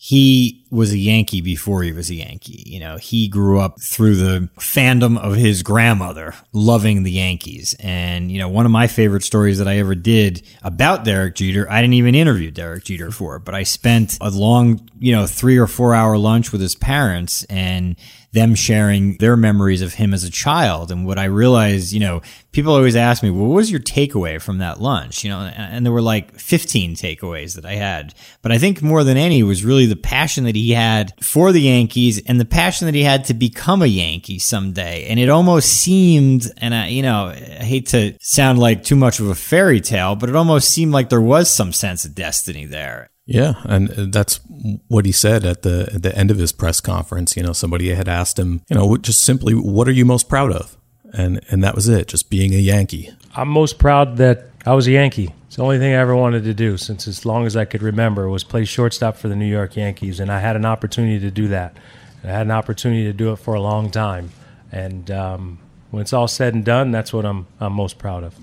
he 0.00 0.64
was 0.70 0.92
a 0.92 0.96
Yankee 0.96 1.40
before 1.40 1.82
he 1.82 1.90
was 1.90 2.08
a 2.08 2.14
Yankee. 2.14 2.62
You 2.64 2.78
know, 2.78 2.98
he 2.98 3.26
grew 3.26 3.58
up 3.58 3.82
through 3.82 4.14
the 4.14 4.48
fandom 4.56 5.18
of 5.18 5.34
his 5.34 5.64
grandmother 5.64 6.34
loving 6.52 7.02
the 7.02 7.10
Yankees. 7.10 7.74
And, 7.80 8.30
you 8.30 8.38
know, 8.38 8.48
one 8.48 8.64
of 8.64 8.70
my 8.70 8.86
favorite 8.86 9.24
stories 9.24 9.58
that 9.58 9.66
I 9.66 9.78
ever 9.78 9.96
did 9.96 10.46
about 10.62 11.04
Derek 11.04 11.34
Jeter, 11.34 11.68
I 11.68 11.80
didn't 11.80 11.94
even 11.94 12.14
interview 12.14 12.52
Derek 12.52 12.84
Jeter 12.84 13.10
for, 13.10 13.40
but 13.40 13.56
I 13.56 13.64
spent 13.64 14.16
a 14.20 14.30
long, 14.30 14.88
you 15.00 15.10
know, 15.10 15.26
three 15.26 15.58
or 15.58 15.66
four 15.66 15.96
hour 15.96 16.16
lunch 16.16 16.52
with 16.52 16.60
his 16.60 16.76
parents 16.76 17.42
and 17.50 17.96
them 18.38 18.54
sharing 18.54 19.16
their 19.16 19.36
memories 19.36 19.82
of 19.82 19.94
him 19.94 20.14
as 20.14 20.22
a 20.22 20.30
child. 20.30 20.92
And 20.92 21.04
what 21.04 21.18
I 21.18 21.24
realized, 21.24 21.92
you 21.92 21.98
know, 21.98 22.22
people 22.52 22.72
always 22.72 22.94
ask 22.94 23.22
me, 23.22 23.30
well, 23.30 23.48
what 23.48 23.56
was 23.56 23.70
your 23.70 23.80
takeaway 23.80 24.40
from 24.40 24.58
that 24.58 24.80
lunch? 24.80 25.24
You 25.24 25.30
know, 25.30 25.40
and 25.40 25.84
there 25.84 25.92
were 25.92 26.00
like 26.00 26.38
15 26.38 26.94
takeaways 26.94 27.56
that 27.56 27.66
I 27.66 27.74
had. 27.74 28.14
But 28.40 28.52
I 28.52 28.58
think 28.58 28.80
more 28.80 29.02
than 29.02 29.16
any 29.16 29.42
was 29.42 29.64
really 29.64 29.86
the 29.86 29.96
passion 29.96 30.44
that 30.44 30.54
he 30.54 30.70
had 30.70 31.12
for 31.20 31.50
the 31.50 31.62
Yankees 31.62 32.22
and 32.26 32.40
the 32.40 32.44
passion 32.44 32.86
that 32.86 32.94
he 32.94 33.02
had 33.02 33.24
to 33.24 33.34
become 33.34 33.82
a 33.82 33.86
Yankee 33.86 34.38
someday. 34.38 35.06
And 35.08 35.18
it 35.18 35.28
almost 35.28 35.68
seemed, 35.68 36.50
and 36.58 36.74
I, 36.74 36.88
you 36.88 37.02
know, 37.02 37.26
I 37.26 37.64
hate 37.64 37.88
to 37.88 38.16
sound 38.20 38.60
like 38.60 38.84
too 38.84 38.96
much 38.96 39.18
of 39.18 39.28
a 39.28 39.34
fairy 39.34 39.80
tale, 39.80 40.14
but 40.14 40.28
it 40.28 40.36
almost 40.36 40.70
seemed 40.70 40.92
like 40.92 41.08
there 41.08 41.20
was 41.20 41.50
some 41.50 41.72
sense 41.72 42.04
of 42.04 42.14
destiny 42.14 42.66
there. 42.66 43.10
Yeah, 43.28 43.60
and 43.64 43.88
that's 44.10 44.40
what 44.88 45.04
he 45.04 45.12
said 45.12 45.44
at 45.44 45.60
the 45.60 45.90
at 45.94 46.02
the 46.02 46.16
end 46.16 46.30
of 46.30 46.38
his 46.38 46.50
press 46.50 46.80
conference. 46.80 47.36
You 47.36 47.42
know, 47.42 47.52
somebody 47.52 47.94
had 47.94 48.08
asked 48.08 48.38
him, 48.38 48.62
you 48.70 48.74
know, 48.74 48.96
just 48.96 49.20
simply, 49.22 49.52
"What 49.52 49.86
are 49.86 49.92
you 49.92 50.06
most 50.06 50.30
proud 50.30 50.50
of?" 50.50 50.78
And 51.12 51.38
and 51.50 51.62
that 51.62 51.74
was 51.74 51.90
it, 51.90 52.08
just 52.08 52.30
being 52.30 52.54
a 52.54 52.58
Yankee. 52.58 53.10
I'm 53.36 53.48
most 53.48 53.78
proud 53.78 54.16
that 54.16 54.46
I 54.64 54.72
was 54.72 54.86
a 54.86 54.92
Yankee. 54.92 55.34
It's 55.46 55.56
the 55.56 55.62
only 55.62 55.78
thing 55.78 55.92
I 55.92 55.98
ever 55.98 56.16
wanted 56.16 56.44
to 56.44 56.54
do 56.54 56.78
since 56.78 57.06
as 57.06 57.26
long 57.26 57.44
as 57.44 57.54
I 57.54 57.66
could 57.66 57.82
remember 57.82 58.30
was 58.30 58.44
play 58.44 58.64
shortstop 58.64 59.18
for 59.18 59.28
the 59.28 59.36
New 59.36 59.44
York 59.44 59.76
Yankees, 59.76 60.20
and 60.20 60.32
I 60.32 60.40
had 60.40 60.56
an 60.56 60.64
opportunity 60.64 61.20
to 61.20 61.30
do 61.30 61.48
that. 61.48 61.76
I 62.24 62.28
had 62.28 62.46
an 62.46 62.50
opportunity 62.50 63.04
to 63.04 63.12
do 63.12 63.32
it 63.32 63.36
for 63.36 63.52
a 63.52 63.60
long 63.60 63.90
time, 63.90 64.30
and 64.72 65.10
um, 65.10 65.58
when 65.90 66.00
it's 66.00 66.14
all 66.14 66.28
said 66.28 66.54
and 66.54 66.64
done, 66.64 66.92
that's 66.92 67.12
what 67.12 67.26
I'm 67.26 67.46
I'm 67.60 67.74
most 67.74 67.98
proud 67.98 68.24
of 68.24 68.34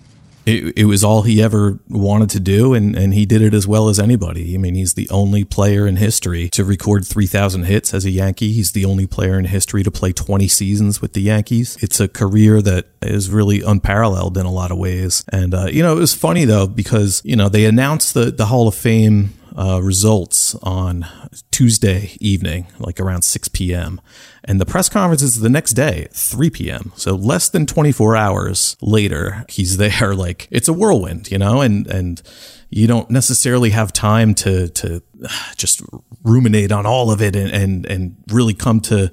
it, 0.45 0.77
it 0.77 0.85
was 0.85 1.03
all 1.03 1.23
he 1.23 1.41
ever 1.41 1.79
wanted 1.89 2.29
to 2.31 2.39
do, 2.39 2.73
and, 2.73 2.95
and 2.95 3.13
he 3.13 3.25
did 3.25 3.41
it 3.41 3.53
as 3.53 3.67
well 3.67 3.89
as 3.89 3.99
anybody. 3.99 4.53
I 4.53 4.57
mean, 4.57 4.75
he's 4.75 4.93
the 4.93 5.09
only 5.09 5.43
player 5.43 5.87
in 5.87 5.95
history 5.95 6.49
to 6.49 6.63
record 6.63 7.05
3,000 7.05 7.63
hits 7.63 7.93
as 7.93 8.05
a 8.05 8.11
Yankee. 8.11 8.51
He's 8.51 8.71
the 8.71 8.85
only 8.85 9.07
player 9.07 9.39
in 9.39 9.45
history 9.45 9.83
to 9.83 9.91
play 9.91 10.13
20 10.13 10.47
seasons 10.47 11.01
with 11.01 11.13
the 11.13 11.21
Yankees. 11.21 11.77
It's 11.81 11.99
a 11.99 12.07
career 12.07 12.61
that 12.61 12.85
is 13.01 13.29
really 13.29 13.61
unparalleled 13.61 14.37
in 14.37 14.45
a 14.45 14.51
lot 14.51 14.71
of 14.71 14.77
ways. 14.77 15.23
And, 15.31 15.53
uh, 15.53 15.65
you 15.65 15.81
know, 15.81 15.95
it 15.97 15.99
was 15.99 16.13
funny, 16.13 16.45
though, 16.45 16.67
because, 16.67 17.21
you 17.25 17.35
know, 17.35 17.49
they 17.49 17.65
announced 17.65 18.13
the, 18.13 18.31
the 18.31 18.45
Hall 18.45 18.67
of 18.67 18.75
Fame 18.75 19.33
uh, 19.57 19.81
results 19.81 20.53
on 20.55 21.07
Tuesday 21.51 22.11
evening, 22.19 22.67
like 22.77 22.99
around 22.99 23.21
6 23.21 23.47
p.m. 23.49 24.01
And 24.43 24.59
the 24.59 24.65
press 24.65 24.89
conference 24.89 25.21
is 25.21 25.39
the 25.39 25.49
next 25.49 25.73
day, 25.73 26.07
3 26.11 26.49
p.m. 26.49 26.91
So 26.95 27.15
less 27.15 27.47
than 27.49 27.65
24 27.65 28.15
hours 28.15 28.75
later, 28.81 29.45
he's 29.47 29.77
there. 29.99 30.13
Like 30.13 30.47
it's 30.51 30.67
a 30.67 30.73
whirlwind, 30.73 31.31
you 31.31 31.37
know, 31.37 31.61
and, 31.61 31.87
and 31.87 32.21
you 32.69 32.87
don't 32.87 33.09
necessarily 33.09 33.69
have 33.69 33.93
time 33.93 34.33
to, 34.35 34.67
to 34.69 35.01
just 35.55 35.81
ruminate 36.23 36.71
on 36.71 36.85
all 36.85 37.11
of 37.11 37.21
it 37.21 37.35
and, 37.35 37.51
and, 37.51 37.85
and 37.85 38.17
really 38.29 38.53
come 38.53 38.81
to, 38.81 39.09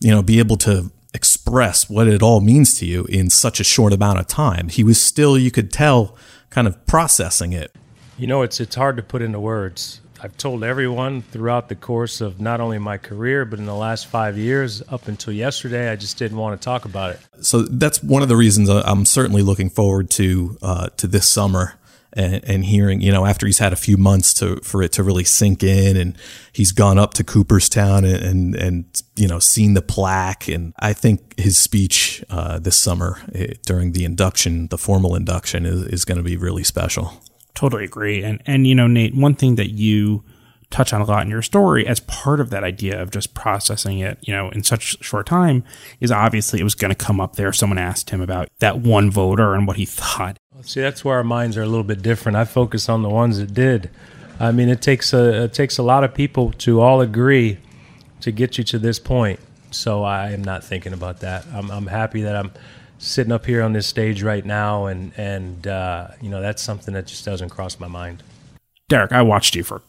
you 0.00 0.10
know, 0.10 0.22
be 0.22 0.38
able 0.40 0.56
to 0.56 0.90
express 1.14 1.88
what 1.88 2.08
it 2.08 2.22
all 2.22 2.40
means 2.40 2.74
to 2.74 2.86
you 2.86 3.04
in 3.04 3.30
such 3.30 3.60
a 3.60 3.64
short 3.64 3.92
amount 3.92 4.18
of 4.18 4.26
time. 4.26 4.68
He 4.68 4.84
was 4.84 5.00
still, 5.00 5.38
you 5.38 5.50
could 5.50 5.72
tell, 5.72 6.16
kind 6.50 6.66
of 6.66 6.86
processing 6.86 7.52
it. 7.52 7.74
You 8.18 8.26
know, 8.26 8.42
it's 8.42 8.60
it's 8.60 8.74
hard 8.74 8.96
to 8.96 9.02
put 9.02 9.22
into 9.22 9.38
words. 9.40 10.00
I've 10.22 10.36
told 10.38 10.64
everyone 10.64 11.22
throughout 11.22 11.68
the 11.68 11.74
course 11.74 12.22
of 12.22 12.40
not 12.40 12.60
only 12.60 12.78
my 12.78 12.96
career, 12.96 13.44
but 13.44 13.58
in 13.58 13.66
the 13.66 13.74
last 13.74 14.06
five 14.06 14.38
years 14.38 14.82
up 14.88 15.08
until 15.08 15.32
yesterday, 15.32 15.90
I 15.90 15.96
just 15.96 16.16
didn't 16.16 16.38
want 16.38 16.58
to 16.58 16.64
talk 16.64 16.86
about 16.86 17.10
it. 17.10 17.20
So 17.42 17.62
that's 17.62 18.02
one 18.02 18.22
of 18.22 18.28
the 18.28 18.36
reasons 18.36 18.70
I'm 18.70 19.04
certainly 19.04 19.42
looking 19.42 19.68
forward 19.68 20.08
to 20.10 20.56
uh, 20.62 20.88
to 20.96 21.06
this 21.06 21.28
summer 21.28 21.74
and, 22.14 22.42
and, 22.44 22.64
hearing, 22.64 23.02
you 23.02 23.12
know, 23.12 23.26
after 23.26 23.44
he's 23.44 23.58
had 23.58 23.74
a 23.74 23.76
few 23.76 23.98
months 23.98 24.32
to 24.34 24.56
for 24.62 24.82
it 24.82 24.92
to 24.92 25.02
really 25.02 25.24
sink 25.24 25.62
in, 25.62 25.98
and 25.98 26.16
he's 26.50 26.72
gone 26.72 26.98
up 26.98 27.12
to 27.14 27.24
Cooperstown 27.24 28.04
and 28.04 28.24
and, 28.24 28.54
and 28.54 29.02
you 29.16 29.28
know 29.28 29.38
seen 29.38 29.74
the 29.74 29.82
plaque, 29.82 30.48
and 30.48 30.72
I 30.78 30.94
think 30.94 31.38
his 31.38 31.58
speech 31.58 32.24
uh, 32.30 32.58
this 32.58 32.78
summer 32.78 33.20
eh, 33.34 33.54
during 33.66 33.92
the 33.92 34.06
induction, 34.06 34.68
the 34.68 34.78
formal 34.78 35.14
induction, 35.14 35.66
is, 35.66 35.82
is 35.82 36.04
going 36.06 36.16
to 36.16 36.24
be 36.24 36.38
really 36.38 36.64
special. 36.64 37.22
Totally 37.56 37.84
agree. 37.84 38.22
And 38.22 38.40
and 38.46 38.66
you 38.66 38.74
know, 38.74 38.86
Nate, 38.86 39.16
one 39.16 39.34
thing 39.34 39.56
that 39.56 39.70
you 39.70 40.22
touch 40.70 40.92
on 40.92 41.00
a 41.00 41.04
lot 41.04 41.22
in 41.22 41.30
your 41.30 41.42
story 41.42 41.86
as 41.86 42.00
part 42.00 42.40
of 42.40 42.50
that 42.50 42.62
idea 42.62 43.00
of 43.00 43.10
just 43.10 43.34
processing 43.34 44.00
it, 44.00 44.18
you 44.20 44.32
know, 44.32 44.50
in 44.50 44.62
such 44.62 45.02
short 45.02 45.26
time 45.26 45.64
is 46.00 46.10
obviously 46.12 46.60
it 46.60 46.64
was 46.64 46.74
going 46.74 46.90
to 46.90 46.94
come 46.94 47.20
up 47.20 47.36
there. 47.36 47.52
Someone 47.52 47.78
asked 47.78 48.10
him 48.10 48.20
about 48.20 48.48
that 48.58 48.80
one 48.80 49.10
voter 49.10 49.54
and 49.54 49.66
what 49.66 49.76
he 49.76 49.84
thought. 49.86 50.38
See, 50.62 50.80
that's 50.80 51.04
where 51.04 51.16
our 51.16 51.24
minds 51.24 51.56
are 51.56 51.62
a 51.62 51.66
little 51.66 51.84
bit 51.84 52.02
different. 52.02 52.36
I 52.36 52.44
focus 52.44 52.88
on 52.88 53.02
the 53.02 53.08
ones 53.08 53.38
that 53.38 53.54
did. 53.54 53.90
I 54.38 54.52
mean, 54.52 54.68
it 54.68 54.82
takes 54.82 55.14
a 55.14 55.44
it 55.44 55.54
takes 55.54 55.78
a 55.78 55.82
lot 55.82 56.04
of 56.04 56.14
people 56.14 56.52
to 56.52 56.80
all 56.80 57.00
agree 57.00 57.58
to 58.20 58.30
get 58.30 58.58
you 58.58 58.64
to 58.64 58.78
this 58.78 58.98
point. 58.98 59.40
So 59.70 60.04
I 60.04 60.30
am 60.32 60.44
not 60.44 60.62
thinking 60.62 60.92
about 60.92 61.20
that. 61.20 61.46
I'm, 61.52 61.70
I'm 61.70 61.86
happy 61.86 62.22
that 62.22 62.36
I'm 62.36 62.52
sitting 62.98 63.32
up 63.32 63.46
here 63.46 63.62
on 63.62 63.72
this 63.72 63.86
stage 63.86 64.22
right 64.22 64.44
now, 64.44 64.86
and 64.86 65.12
and 65.16 65.66
uh, 65.66 66.08
you 66.20 66.28
know 66.28 66.40
that's 66.40 66.62
something 66.62 66.94
that 66.94 67.06
just 67.06 67.24
doesn't 67.24 67.50
cross 67.50 67.78
my 67.78 67.88
mind. 67.88 68.22
Derek, 68.88 69.12
I 69.12 69.22
watched 69.22 69.56
you 69.56 69.64
for 69.64 69.82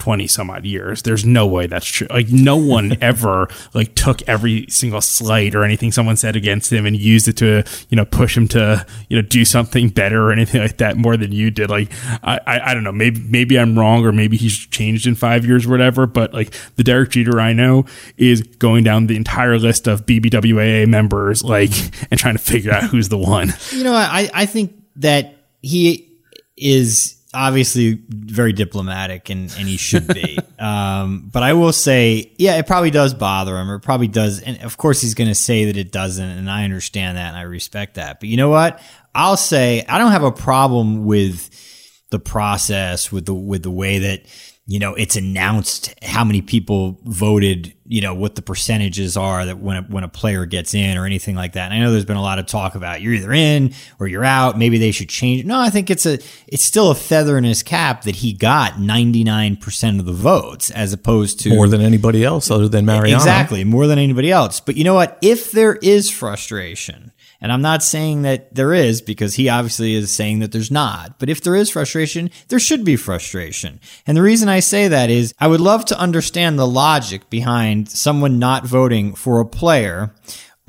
20 0.00 0.26
some 0.26 0.50
odd 0.50 0.64
years. 0.64 1.02
There's 1.02 1.24
no 1.24 1.46
way 1.46 1.66
that's 1.66 1.86
true. 1.86 2.08
Like 2.10 2.28
no 2.30 2.56
one 2.56 2.96
ever 3.00 3.48
like 3.74 3.94
took 3.94 4.22
every 4.28 4.66
single 4.68 5.00
slight 5.00 5.54
or 5.54 5.64
anything 5.64 5.92
someone 5.92 6.16
said 6.16 6.36
against 6.36 6.72
him 6.72 6.86
and 6.86 6.96
used 6.96 7.28
it 7.28 7.36
to, 7.38 7.64
you 7.88 7.96
know, 7.96 8.04
push 8.04 8.36
him 8.36 8.48
to, 8.48 8.84
you 9.08 9.16
know, 9.16 9.22
do 9.22 9.44
something 9.44 9.90
better 9.90 10.22
or 10.22 10.32
anything 10.32 10.60
like 10.60 10.78
that 10.78 10.96
more 10.96 11.16
than 11.16 11.32
you 11.32 11.50
did. 11.50 11.70
Like, 11.70 11.92
I, 12.22 12.40
I, 12.46 12.70
I 12.70 12.74
don't 12.74 12.84
know. 12.84 12.92
Maybe, 12.92 13.20
maybe 13.20 13.58
I'm 13.58 13.78
wrong 13.78 14.04
or 14.04 14.12
maybe 14.12 14.36
he's 14.36 14.58
changed 14.58 15.06
in 15.06 15.14
five 15.14 15.44
years 15.44 15.66
or 15.66 15.70
whatever. 15.70 16.06
But 16.06 16.34
like 16.34 16.54
the 16.76 16.84
Derek 16.84 17.10
Jeter 17.10 17.40
I 17.40 17.52
know 17.52 17.84
is 18.16 18.42
going 18.42 18.84
down 18.84 19.06
the 19.06 19.16
entire 19.16 19.58
list 19.58 19.86
of 19.86 20.06
BBWAA 20.06 20.88
members, 20.88 21.44
like, 21.44 21.70
and 22.10 22.18
trying 22.18 22.36
to 22.36 22.42
figure 22.42 22.72
out 22.72 22.84
who's 22.84 23.08
the 23.08 23.18
one. 23.18 23.52
You 23.70 23.84
know, 23.84 23.94
I, 23.94 24.30
I 24.32 24.46
think 24.46 24.74
that 24.96 25.34
he 25.62 26.08
is 26.56 27.19
obviously 27.32 28.02
very 28.08 28.52
diplomatic 28.52 29.30
and, 29.30 29.54
and 29.58 29.68
he 29.68 29.76
should 29.76 30.06
be. 30.08 30.38
um, 30.58 31.28
but 31.32 31.42
I 31.42 31.52
will 31.52 31.72
say, 31.72 32.32
yeah, 32.38 32.56
it 32.56 32.66
probably 32.66 32.90
does 32.90 33.14
bother 33.14 33.56
him 33.56 33.70
or 33.70 33.76
it 33.76 33.80
probably 33.80 34.08
does. 34.08 34.40
And 34.40 34.60
of 34.62 34.76
course 34.76 35.00
he's 35.00 35.14
going 35.14 35.28
to 35.28 35.34
say 35.34 35.66
that 35.66 35.76
it 35.76 35.92
doesn't. 35.92 36.28
And 36.28 36.50
I 36.50 36.64
understand 36.64 37.16
that 37.16 37.28
and 37.28 37.36
I 37.36 37.42
respect 37.42 37.94
that. 37.94 38.20
But 38.20 38.28
you 38.28 38.36
know 38.36 38.48
what? 38.48 38.80
I'll 39.14 39.36
say 39.36 39.84
I 39.88 39.98
don't 39.98 40.12
have 40.12 40.24
a 40.24 40.32
problem 40.32 41.04
with 41.04 41.50
the 42.10 42.18
process, 42.18 43.12
with 43.12 43.26
the, 43.26 43.34
with 43.34 43.62
the 43.62 43.70
way 43.70 44.00
that, 44.00 44.22
you 44.70 44.78
know, 44.78 44.94
it's 44.94 45.16
announced 45.16 45.92
how 46.00 46.22
many 46.22 46.40
people 46.40 46.96
voted, 47.02 47.74
you 47.88 48.00
know, 48.00 48.14
what 48.14 48.36
the 48.36 48.40
percentages 48.40 49.16
are 49.16 49.44
that 49.44 49.58
when 49.58 49.78
a, 49.78 49.82
when 49.82 50.04
a 50.04 50.08
player 50.08 50.46
gets 50.46 50.74
in 50.74 50.96
or 50.96 51.06
anything 51.06 51.34
like 51.34 51.54
that. 51.54 51.72
And 51.72 51.74
I 51.74 51.80
know 51.80 51.90
there's 51.90 52.04
been 52.04 52.16
a 52.16 52.22
lot 52.22 52.38
of 52.38 52.46
talk 52.46 52.76
about 52.76 53.00
you're 53.00 53.14
either 53.14 53.32
in 53.32 53.74
or 53.98 54.06
you're 54.06 54.24
out. 54.24 54.56
Maybe 54.56 54.78
they 54.78 54.92
should 54.92 55.08
change. 55.08 55.44
No, 55.44 55.58
I 55.58 55.70
think 55.70 55.90
it's 55.90 56.06
a, 56.06 56.20
it's 56.46 56.62
still 56.62 56.92
a 56.92 56.94
feather 56.94 57.36
in 57.36 57.42
his 57.42 57.64
cap 57.64 58.02
that 58.02 58.14
he 58.14 58.32
got 58.32 58.74
99% 58.74 59.98
of 59.98 60.06
the 60.06 60.12
votes 60.12 60.70
as 60.70 60.92
opposed 60.92 61.40
to 61.40 61.48
more 61.48 61.66
than 61.66 61.80
anybody 61.80 62.24
else 62.24 62.48
other 62.48 62.68
than 62.68 62.86
Mariano. 62.86 63.16
Exactly. 63.16 63.64
More 63.64 63.88
than 63.88 63.98
anybody 63.98 64.30
else. 64.30 64.60
But 64.60 64.76
you 64.76 64.84
know 64.84 64.94
what? 64.94 65.18
If 65.20 65.50
there 65.50 65.74
is 65.82 66.10
frustration, 66.10 67.10
and 67.40 67.52
I'm 67.52 67.62
not 67.62 67.82
saying 67.82 68.22
that 68.22 68.54
there 68.54 68.74
is 68.74 69.00
because 69.00 69.34
he 69.34 69.48
obviously 69.48 69.94
is 69.94 70.12
saying 70.12 70.40
that 70.40 70.52
there's 70.52 70.70
not. 70.70 71.18
But 71.18 71.30
if 71.30 71.40
there 71.40 71.56
is 71.56 71.70
frustration, 71.70 72.30
there 72.48 72.58
should 72.58 72.84
be 72.84 72.96
frustration. 72.96 73.80
And 74.06 74.16
the 74.16 74.22
reason 74.22 74.48
I 74.48 74.60
say 74.60 74.88
that 74.88 75.10
is 75.10 75.34
I 75.40 75.48
would 75.48 75.60
love 75.60 75.84
to 75.86 75.98
understand 75.98 76.58
the 76.58 76.66
logic 76.66 77.30
behind 77.30 77.88
someone 77.88 78.38
not 78.38 78.66
voting 78.66 79.14
for 79.14 79.40
a 79.40 79.46
player 79.46 80.12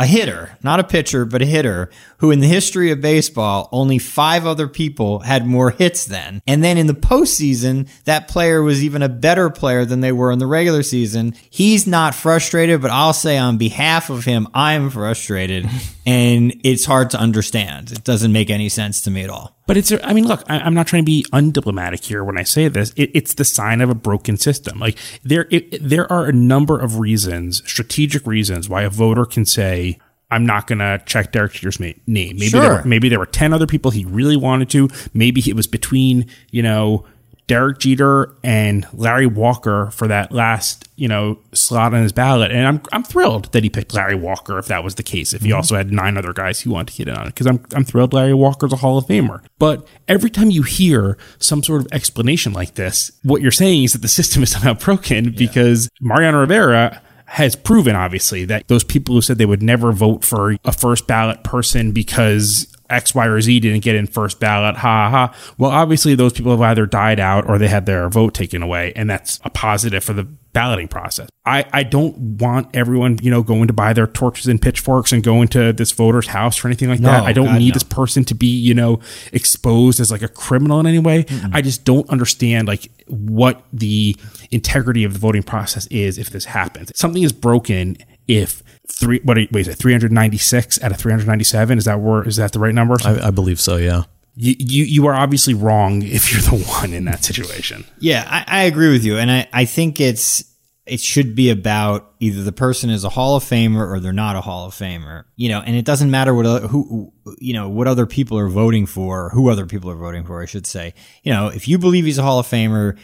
a 0.01 0.05
hitter, 0.08 0.58
not 0.63 0.79
a 0.79 0.84
pitcher, 0.84 1.25
but 1.25 1.43
a 1.43 1.46
hitter, 1.46 1.88
who 2.17 2.31
in 2.31 2.39
the 2.39 2.48
history 2.48 2.89
of 2.89 3.01
baseball, 3.01 3.70
only 3.72 4.00
five 4.00 4.48
other 4.48 4.67
people 4.67 5.20
had 5.20 5.46
more 5.46 5.70
hits 5.70 6.05
than. 6.05 6.41
And 6.48 6.63
then 6.63 6.79
in 6.79 6.88
the 6.88 6.96
postseason, 6.96 7.88
that 8.05 8.27
player 8.27 8.63
was 8.63 8.84
even 8.84 9.03
a 9.03 9.10
better 9.10 9.51
player 9.51 9.86
than 9.86 10.01
they 10.01 10.12
were 10.12 10.31
in 10.31 10.39
the 10.39 10.48
regular 10.48 10.81
season. 10.81 11.36
He's 11.51 11.86
not 11.86 12.15
frustrated, 12.15 12.81
but 12.81 12.89
I'll 12.89 13.13
say 13.13 13.38
on 13.38 13.60
behalf 13.60 14.10
of 14.10 14.25
him, 14.25 14.48
I'm 14.55 14.89
frustrated. 14.89 15.70
and 16.08 16.60
it's 16.63 16.86
hard 16.86 17.12
to 17.12 17.20
understand. 17.20 17.91
It 17.91 18.03
doesn't 18.03 18.31
make 18.31 18.50
any 18.50 18.70
sense 18.70 19.03
to 19.03 19.12
me 19.12 19.24
at 19.24 19.29
all. 19.29 19.55
But 19.72 19.78
it's, 19.78 19.94
I 20.04 20.12
mean, 20.12 20.28
look, 20.28 20.44
I, 20.50 20.68
am 20.68 20.74
not 20.74 20.86
trying 20.88 21.04
to 21.04 21.06
be 21.06 21.25
undiplomatic 21.32 22.04
here 22.04 22.25
when 22.25 22.38
I 22.38 22.44
say 22.44 22.68
this. 22.68 22.92
It, 22.98 23.10
it's 23.13 23.36
the 23.36 23.46
sign 23.46 23.80
of 23.80 23.90
a 23.90 23.96
broken 23.96 24.36
system. 24.36 24.80
Like 24.80 24.98
there, 25.24 25.48
it, 25.50 25.82
there 25.82 26.12
are 26.12 26.25
a 26.25 26.34
number 26.34 26.78
of 26.78 27.00
reasons, 27.00 27.63
strategic 27.66 28.28
reasons, 28.28 28.68
why 28.68 28.82
a 28.82 28.90
voter 28.90 29.25
can 29.25 29.46
say, 29.46 29.98
I'm 30.30 30.46
not 30.46 30.68
going 30.68 30.80
to 30.80 31.01
check 31.06 31.32
Derek 31.32 31.54
Jeter's 31.54 31.80
name. 31.80 32.01
Maybe 32.06 32.48
sure. 32.48 32.60
there, 32.60 32.84
maybe 32.84 33.08
there 33.08 33.18
were 33.18 33.25
10 33.25 33.54
other 33.54 33.66
people 33.66 33.92
he 33.92 34.04
really 34.04 34.36
wanted 34.36 34.70
to. 34.72 34.90
Maybe 35.13 35.42
it 35.50 35.56
was 35.56 35.68
between, 35.68 36.25
you 36.50 36.63
know, 36.63 37.06
Derek 37.51 37.79
Jeter 37.79 38.34
and 38.46 38.88
Larry 38.93 39.25
Walker 39.25 39.91
for 39.91 40.08
that 40.08 40.31
last, 40.31 40.88
you 40.96 41.10
know, 41.10 41.38
slot 41.51 41.93
on 41.93 42.01
his 42.01 42.13
ballot. 42.13 42.50
And 42.50 42.65
I'm 42.65 42.81
I'm 42.93 43.03
thrilled 43.03 43.51
that 43.51 43.62
he 43.62 43.70
picked 43.70 43.93
Larry 43.93 44.15
Walker 44.15 44.58
if 44.58 44.67
that 44.67 44.86
was 44.86 44.96
the 44.96 45.03
case. 45.03 45.34
If 45.34 45.41
he 45.41 45.50
mhm. 45.50 45.58
also 45.58 45.75
had 45.75 45.91
nine 45.91 46.15
other 46.15 46.31
guys 46.31 46.62
he 46.62 46.70
wanted 46.70 46.93
to 46.93 46.98
get 47.00 47.10
in 47.10 47.17
on 47.17 47.27
it. 47.27 47.31
Because 47.31 47.48
I'm 47.48 47.62
I'm 47.75 47.84
thrilled 47.84 48.13
Larry 48.13 48.34
Walker's 48.34 48.72
a 48.72 48.77
Hall 48.77 48.98
of 48.98 49.05
Famer. 49.05 49.43
But 49.60 49.86
every 50.08 50.29
time 50.29 50.50
you 50.50 50.63
hear 50.63 51.17
some 51.39 51.62
sort 51.62 51.81
of 51.81 51.89
explanation 51.91 52.53
like 52.53 52.75
this, 52.75 53.12
what 53.24 53.41
you're 53.41 53.51
saying 53.51 53.84
is 53.84 53.91
that 53.91 54.01
the 54.01 54.08
system 54.08 54.43
is 54.43 54.51
somehow 54.51 54.74
broken 54.74 55.31
because 55.31 55.89
Mariano 56.00 56.39
Rivera 56.39 57.01
has 57.25 57.58
proven 57.58 57.98
obviously 57.98 58.46
that 58.46 58.70
those 58.70 58.86
people 58.86 59.13
who 59.13 59.22
said 59.22 59.38
they 59.38 59.46
would 59.46 59.62
never 59.62 59.91
vote 59.91 60.24
for 60.24 60.55
a 60.63 60.72
first 60.72 61.05
ballot 61.05 61.43
person 61.43 61.91
because 61.91 62.74
X, 62.91 63.15
Y, 63.15 63.25
or 63.25 63.41
Z 63.41 63.60
didn't 63.60 63.83
get 63.83 63.95
in 63.95 64.07
first 64.07 64.39
ballot. 64.39 64.75
Ha 64.77 65.10
ha. 65.10 65.36
Well, 65.57 65.71
obviously 65.71 66.15
those 66.15 66.33
people 66.33 66.51
have 66.51 66.62
either 66.62 66.86
died 66.86 67.19
out 67.19 67.48
or 67.48 67.57
they 67.57 67.67
had 67.67 67.86
their 67.86 68.10
vote 68.10 68.33
taken 68.33 68.62
away, 68.62 68.93
and 68.95 69.10
that's 69.10 69.39
a 69.43 69.50
positive 69.50 70.03
for 70.03 70.13
the 70.13 70.27
balloting 70.53 70.88
process. 70.89 71.29
I, 71.45 71.65
I 71.71 71.83
don't 71.83 72.17
want 72.41 72.75
everyone, 72.75 73.17
you 73.21 73.31
know, 73.31 73.41
going 73.41 73.67
to 73.67 73.74
buy 73.74 73.93
their 73.93 74.05
torches 74.05 74.48
and 74.48 74.62
pitchforks 74.62 75.13
and 75.13 75.24
go 75.24 75.41
into 75.41 75.71
this 75.71 75.93
voter's 75.93 76.27
house 76.27 76.63
or 76.63 76.67
anything 76.67 76.89
like 76.89 77.00
No, 77.00 77.10
that. 77.10 77.24
I 77.24 77.31
don't 77.31 77.45
God, 77.45 77.57
need 77.60 77.69
no. 77.69 77.74
this 77.75 77.83
person 77.83 78.25
to 78.25 78.36
be, 78.36 78.48
you 78.48 78.74
know, 78.74 79.00
exposed 79.31 80.00
as 80.01 80.12
like 80.12 80.21
a 80.21 80.27
criminal 80.27 80.79
in 80.81 80.88
any 80.88 81.00
way. 81.00 81.25
I 81.53 81.62
just 81.62 81.86
don't 81.86 82.07
understand 82.10 82.67
like 82.67 82.91
what 83.07 83.63
the 83.71 84.17
integrity 84.51 85.05
of 85.05 85.13
the 85.13 85.19
voting 85.19 85.43
process 85.43 85.88
is 85.88 86.17
if 86.17 86.29
this 86.29 86.45
happens. 86.45 86.91
Something 86.95 87.24
is 87.24 87.31
broken 87.31 87.98
if 88.27 88.62
three 88.91 89.19
what 89.24 89.38
wait, 89.38 89.55
is 89.55 89.67
it 89.67 89.75
396 89.75 90.81
out 90.83 90.91
of 90.91 90.98
397 90.98 91.77
is 91.77 91.86
that 91.86 92.00
where 92.00 92.27
is 92.27 92.36
that 92.36 92.51
the 92.51 92.60
right 92.60 92.75
number 92.75 92.98
I, 93.03 93.27
I 93.27 93.31
believe 93.31 93.60
so. 93.60 93.77
Yeah. 93.77 94.03
you, 94.36 94.55
you 94.57 94.83
you 94.83 95.07
are 95.07 95.13
obviously 95.13 95.53
wrong 95.53 96.01
if 96.03 96.31
you're 96.31 96.41
the 96.41 96.65
one 96.65 96.93
in 96.93 97.05
that 97.05 97.24
situation 97.24 97.86
Yeah, 98.00 98.27
I, 98.29 98.43
I 98.48 98.63
agree 98.63 98.91
with 98.91 99.03
you, 99.03 99.17
and 99.17 99.31
I, 99.31 99.48
I 99.53 99.65
think 99.65 100.00
it's 100.00 100.43
it 100.86 101.00
should 101.00 101.36
be 101.36 101.50
about 101.50 102.15
either 102.19 102.43
the 102.43 102.51
person 102.51 102.89
is 102.89 103.03
a 103.03 103.10
Hall 103.10 103.36
of 103.36 103.43
Famer 103.43 103.88
or 103.88 104.00
they're 104.00 104.12
not 104.12 104.36
a 104.36 104.41
Hall 104.41 104.65
of 104.65 104.74
Famer. 104.74 105.25
You 105.36 105.50
know, 105.50 105.62
and 105.62 105.75
it 105.75 105.86
doesn't 105.86 106.10
matter 106.10 106.33
what 106.33 106.45
other, 106.45 106.67
who 106.67 107.13
you 107.38 107.53
know 107.53 107.69
what 107.69 107.88
other 107.88 108.05
people 108.05 108.38
are 108.38 108.50
voting 108.50 108.86
for, 108.86 109.25
or 109.25 109.29
who 109.29 109.50
other 109.50 109.65
people 109.65 109.89
are 109.91 109.95
voting 109.95 110.25
for. 110.25 110.41
I 110.41 110.45
should 110.45 110.65
say. 110.65 110.93
You 111.24 111.31
know, 111.31 111.48
if 111.48 111.67
you 111.67 111.77
believe 111.77 112.05
he's 112.05 112.17
a 112.17 112.24
Hall 112.24 112.39
of 112.39 112.48
Famer 112.48 112.98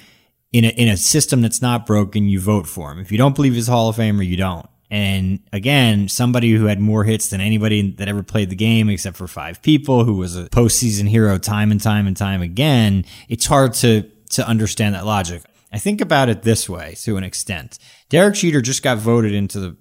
in 0.51 0.65
a 0.65 0.69
in 0.69 0.87
a 0.89 0.97
system 0.97 1.41
that's 1.41 1.61
not 1.61 1.85
broken, 1.85 2.27
you 2.27 2.39
vote 2.39 2.67
for 2.67 2.91
him. 2.91 2.99
If 2.99 3.11
you 3.11 3.17
don't 3.17 3.35
believe 3.35 3.53
he's 3.53 3.69
a 3.69 3.71
Hall 3.71 3.89
of 3.89 3.95
Famer, 3.95 4.25
you 4.25 4.37
don't. 4.37 4.67
And 4.89 5.39
again, 5.51 6.07
somebody 6.07 6.51
who 6.51 6.65
had 6.65 6.79
more 6.79 7.03
hits 7.03 7.29
than 7.29 7.41
anybody 7.41 7.91
that 7.91 8.07
ever 8.07 8.23
played 8.23 8.49
the 8.49 8.55
game, 8.55 8.89
except 8.89 9.17
for 9.17 9.27
five 9.27 9.61
people, 9.61 10.05
who 10.05 10.15
was 10.15 10.37
a 10.37 10.45
postseason 10.45 11.09
hero 11.09 11.37
time 11.37 11.71
and 11.71 11.81
time 11.81 12.07
and 12.07 12.15
time 12.15 12.41
again. 12.41 13.05
It's 13.27 13.45
hard 13.45 13.73
to 13.75 14.09
to 14.31 14.47
understand 14.47 14.95
that 14.95 15.05
logic. 15.05 15.43
I 15.71 15.79
think 15.79 16.01
about 16.01 16.29
it 16.29 16.43
this 16.43 16.69
way 16.69 16.95
to 16.99 17.17
an 17.17 17.23
extent. 17.23 17.79
Derek 18.09 18.35
Jeter 18.35 18.61
just 18.61 18.83
got 18.83 18.97
voted 18.97 19.33
into 19.33 19.59
the 19.59 19.77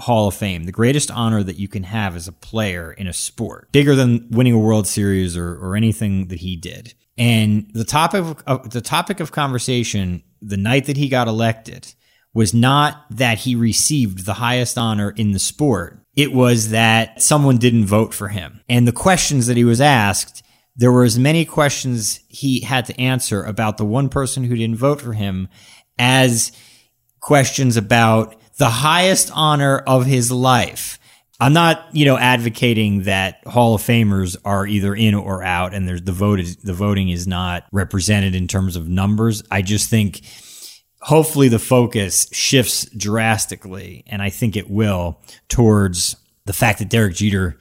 Hall 0.00 0.28
of 0.28 0.34
Fame, 0.34 0.64
the 0.64 0.72
greatest 0.72 1.10
honor 1.10 1.42
that 1.42 1.58
you 1.58 1.68
can 1.68 1.84
have 1.84 2.16
as 2.16 2.26
a 2.26 2.32
player 2.32 2.92
in 2.92 3.06
a 3.06 3.12
sport, 3.12 3.70
bigger 3.72 3.94
than 3.94 4.26
winning 4.30 4.54
a 4.54 4.58
World 4.58 4.86
Series 4.86 5.36
or, 5.36 5.54
or 5.54 5.76
anything 5.76 6.28
that 6.28 6.40
he 6.40 6.56
did. 6.56 6.94
And 7.16 7.70
the 7.74 7.84
topic 7.84 8.20
of, 8.20 8.42
of 8.46 8.70
the 8.70 8.80
topic 8.80 9.20
of 9.20 9.32
conversation 9.32 10.22
the 10.40 10.56
night 10.56 10.86
that 10.86 10.96
he 10.96 11.08
got 11.08 11.28
elected 11.28 11.94
was 12.34 12.54
not 12.54 13.04
that 13.10 13.38
he 13.38 13.54
received 13.54 14.24
the 14.24 14.34
highest 14.34 14.78
honor 14.78 15.10
in 15.10 15.32
the 15.32 15.38
sport. 15.38 15.98
It 16.14 16.32
was 16.32 16.70
that 16.70 17.22
someone 17.22 17.58
didn't 17.58 17.86
vote 17.86 18.12
for 18.12 18.28
him. 18.28 18.60
And 18.68 18.86
the 18.86 18.92
questions 18.92 19.46
that 19.46 19.56
he 19.56 19.64
was 19.64 19.80
asked, 19.80 20.42
there 20.76 20.92
were 20.92 21.04
as 21.04 21.18
many 21.18 21.44
questions 21.44 22.20
he 22.28 22.60
had 22.60 22.84
to 22.86 23.00
answer 23.00 23.42
about 23.42 23.78
the 23.78 23.84
one 23.84 24.08
person 24.08 24.44
who 24.44 24.56
didn't 24.56 24.76
vote 24.76 25.00
for 25.00 25.12
him 25.12 25.48
as 25.98 26.52
questions 27.20 27.76
about 27.76 28.36
the 28.58 28.68
highest 28.68 29.30
honor 29.34 29.78
of 29.78 30.06
his 30.06 30.30
life. 30.30 30.98
I'm 31.40 31.52
not, 31.52 31.86
you 31.92 32.04
know, 32.04 32.18
advocating 32.18 33.04
that 33.04 33.46
Hall 33.46 33.76
of 33.76 33.82
Famers 33.82 34.36
are 34.44 34.66
either 34.66 34.94
in 34.94 35.14
or 35.14 35.42
out, 35.42 35.72
and 35.72 35.86
there's 35.88 36.02
the 36.02 36.12
vote 36.12 36.40
is, 36.40 36.56
the 36.56 36.72
voting 36.72 37.10
is 37.10 37.28
not 37.28 37.64
represented 37.70 38.34
in 38.34 38.48
terms 38.48 38.74
of 38.74 38.88
numbers. 38.88 39.42
I 39.50 39.62
just 39.62 39.88
think 39.88 40.22
hopefully 41.00 41.48
the 41.48 41.58
focus 41.58 42.28
shifts 42.32 42.84
drastically, 42.96 44.04
and 44.06 44.22
I 44.22 44.30
think 44.30 44.56
it 44.56 44.70
will 44.70 45.20
towards 45.48 46.16
the 46.44 46.52
fact 46.52 46.78
that 46.78 46.88
Derek 46.88 47.14
Jeter 47.14 47.58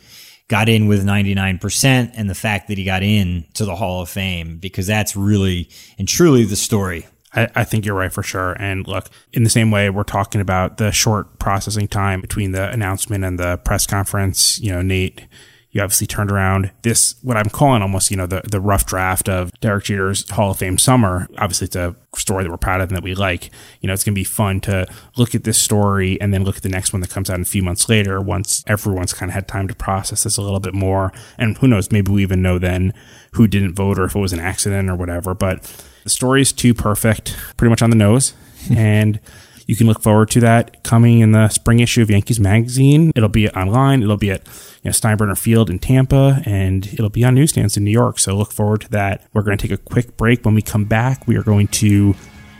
got 0.47 0.69
in 0.69 0.87
with 0.87 1.05
99% 1.05 2.11
and 2.13 2.29
the 2.29 2.35
fact 2.35 2.69
that 2.69 2.77
he 2.77 2.85
got 2.85 3.03
in 3.03 3.45
to 3.53 3.65
the 3.65 3.75
Hall 3.75 4.01
of 4.01 4.09
Fame 4.09 4.57
because 4.59 4.87
that's 4.87 5.15
really 5.15 5.69
and 5.99 6.07
truly 6.07 6.45
the 6.45 6.55
story 6.55 7.05
I, 7.33 7.47
I 7.55 7.63
think 7.63 7.85
you're 7.85 7.95
right 7.95 8.11
for 8.11 8.23
sure. 8.23 8.53
And 8.53 8.87
look, 8.87 9.09
in 9.33 9.43
the 9.43 9.49
same 9.49 9.71
way, 9.71 9.89
we're 9.89 10.03
talking 10.03 10.41
about 10.41 10.77
the 10.77 10.91
short 10.91 11.39
processing 11.39 11.87
time 11.87 12.21
between 12.21 12.51
the 12.51 12.69
announcement 12.69 13.23
and 13.23 13.37
the 13.37 13.57
press 13.57 13.85
conference. 13.85 14.59
You 14.59 14.71
know, 14.71 14.81
Nate, 14.81 15.27
you 15.71 15.81
obviously 15.81 16.07
turned 16.07 16.31
around 16.31 16.71
this, 16.81 17.15
what 17.21 17.37
I'm 17.37 17.49
calling 17.49 17.81
almost, 17.81 18.09
you 18.09 18.17
know, 18.17 18.25
the, 18.25 18.41
the 18.49 18.59
rough 18.61 18.85
draft 18.85 19.29
of 19.29 19.51
Derek 19.59 19.85
Jeter's 19.85 20.29
Hall 20.29 20.51
of 20.51 20.57
Fame 20.57 20.77
summer. 20.77 21.27
Obviously, 21.37 21.65
it's 21.65 21.75
a 21.75 21.95
story 22.27 22.43
that 22.43 22.51
we're 22.51 22.57
proud 22.57 22.81
of 22.81 22.89
and 22.89 22.97
that 22.97 23.03
we 23.03 23.15
like. 23.15 23.49
You 23.79 23.87
know, 23.87 23.93
it's 23.93 24.03
going 24.03 24.13
to 24.13 24.19
be 24.19 24.25
fun 24.25 24.59
to 24.61 24.85
look 25.15 25.33
at 25.33 25.45
this 25.45 25.57
story 25.57 26.19
and 26.19 26.33
then 26.33 26.43
look 26.43 26.57
at 26.57 26.63
the 26.63 26.69
next 26.69 26.91
one 26.91 26.99
that 26.99 27.09
comes 27.09 27.29
out 27.29 27.39
a 27.39 27.45
few 27.45 27.63
months 27.63 27.87
later 27.87 28.19
once 28.19 28.65
everyone's 28.67 29.13
kind 29.13 29.29
of 29.29 29.33
had 29.33 29.47
time 29.47 29.69
to 29.69 29.75
process 29.75 30.23
this 30.23 30.35
a 30.35 30.41
little 30.41 30.59
bit 30.59 30.73
more. 30.73 31.13
And 31.37 31.57
who 31.57 31.67
knows, 31.69 31.89
maybe 31.89 32.11
we 32.11 32.23
even 32.23 32.41
know 32.41 32.59
then 32.59 32.93
who 33.31 33.47
didn't 33.47 33.75
vote 33.75 33.97
or 33.97 34.03
if 34.03 34.15
it 34.15 34.19
was 34.19 34.33
an 34.33 34.41
accident 34.41 34.89
or 34.89 34.95
whatever. 34.95 35.33
But 35.33 35.63
the 36.03 36.09
story 36.09 36.41
is 36.41 36.51
too 36.51 36.73
perfect, 36.73 37.33
pretty 37.55 37.69
much 37.69 37.81
on 37.81 37.91
the 37.91 37.95
nose. 37.95 38.33
and 38.75 39.21
you 39.67 39.75
can 39.75 39.85
look 39.85 40.01
forward 40.01 40.29
to 40.31 40.39
that 40.39 40.81
coming 40.83 41.19
in 41.19 41.33
the 41.33 41.49
spring 41.49 41.81
issue 41.81 42.01
of 42.01 42.09
Yankees 42.09 42.39
Magazine. 42.39 43.11
It'll 43.15 43.27
be 43.27 43.49
online. 43.49 44.01
It'll 44.01 44.15
be 44.15 44.31
at 44.31 44.45
you 44.81 44.85
know, 44.85 44.91
Steinbrenner 44.91 45.37
Field 45.37 45.69
in 45.69 45.77
Tampa, 45.77 46.41
and 46.45 46.87
it'll 46.87 47.09
be 47.09 47.25
on 47.25 47.35
newsstands 47.35 47.75
in 47.75 47.83
New 47.83 47.91
York. 47.91 48.17
So 48.17 48.35
look 48.35 48.53
forward 48.53 48.81
to 48.81 48.89
that. 48.91 49.27
We're 49.33 49.41
going 49.41 49.57
to 49.57 49.67
take 49.67 49.77
a 49.77 49.81
quick 49.81 50.15
break. 50.15 50.45
When 50.45 50.55
we 50.55 50.61
come 50.61 50.85
back, 50.85 51.27
we 51.27 51.35
are 51.35 51.43
going 51.43 51.67
to 51.67 52.15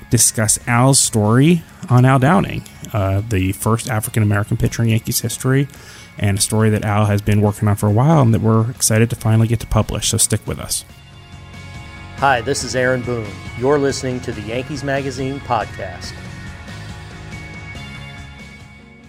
discuss 0.10 0.60
Al's 0.67 1.00
story 1.00 1.63
on 1.89 2.04
Al 2.04 2.20
Downing, 2.20 2.63
uh, 2.91 3.22
the 3.30 3.54
first 3.54 3.89
African 3.89 4.22
American 4.22 4.58
pitcher 4.58 4.84
in 4.84 4.89
Yankees 4.89 5.22
history, 5.22 5.70
and 6.17 6.38
a 6.38 6.41
story 6.41 6.70
that 6.72 6.84
Al 6.84 7.06
has 7.06 7.22
been 7.22 7.39
working 7.39 7.70
on 7.70 7.78
for 7.78 7.88
a 7.88 7.91
while 7.91 8.22
and 8.22 8.34
that 8.34 8.41
we're 8.41 8.70
excited 8.70 9.10
to 9.12 9.15
finally 9.15 9.48
get 9.48 9.62
to 9.62 9.67
publish. 9.67 10.10
So 10.10 10.17
stick 10.17 10.46
with 10.46 10.60
us. 10.60 10.84
Hi, 12.17 12.41
this 12.41 12.65
is 12.65 12.76
Aaron 12.76 13.02
Boone. 13.04 13.32
You're 13.58 13.80
listening 13.80 14.20
to 14.22 14.34
the 14.34 14.41
Yankees 14.41 14.84
Magazine 14.84 15.39
podcast. 15.41 16.13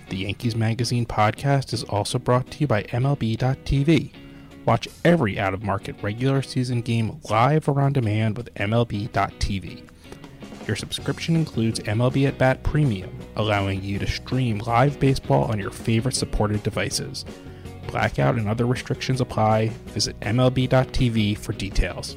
The 0.09 0.17
Yankees 0.17 0.57
Magazine 0.57 1.05
podcast 1.05 1.75
is 1.75 1.85
also 1.85 2.19
brought 2.19 2.51
to 2.53 2.61
you 2.61 2.67
by 2.67 2.85
MLB.tv. 2.85 4.13
Watch 4.65 4.89
every 5.05 5.39
out 5.39 5.53
of 5.53 5.63
market 5.63 5.97
regular 6.03 6.41
season 6.41 6.81
game 6.81 7.21
live 7.29 7.69
or 7.69 7.81
on 7.81 7.93
demand 7.93 8.39
with 8.39 8.53
MLB.tv. 8.55 9.83
Your 10.67 10.77
subscription 10.77 11.37
includes 11.37 11.81
MLB 11.81 12.27
at 12.27 12.39
Bat 12.39 12.63
Premium, 12.63 13.11
allowing 13.37 13.83
you 13.83 13.99
to 13.99 14.07
stream 14.07 14.59
live 14.61 14.99
baseball 14.99 15.45
on 15.45 15.59
your 15.59 15.71
favorite 15.71 16.15
supported 16.15 16.63
devices. 16.63 17.27
Blackout 17.87 18.37
and 18.37 18.49
other 18.49 18.67
restrictions 18.67 19.21
apply. 19.21 19.69
Visit 19.89 20.19
MLB.tv 20.21 21.37
for 21.37 21.53
details. 21.53 22.17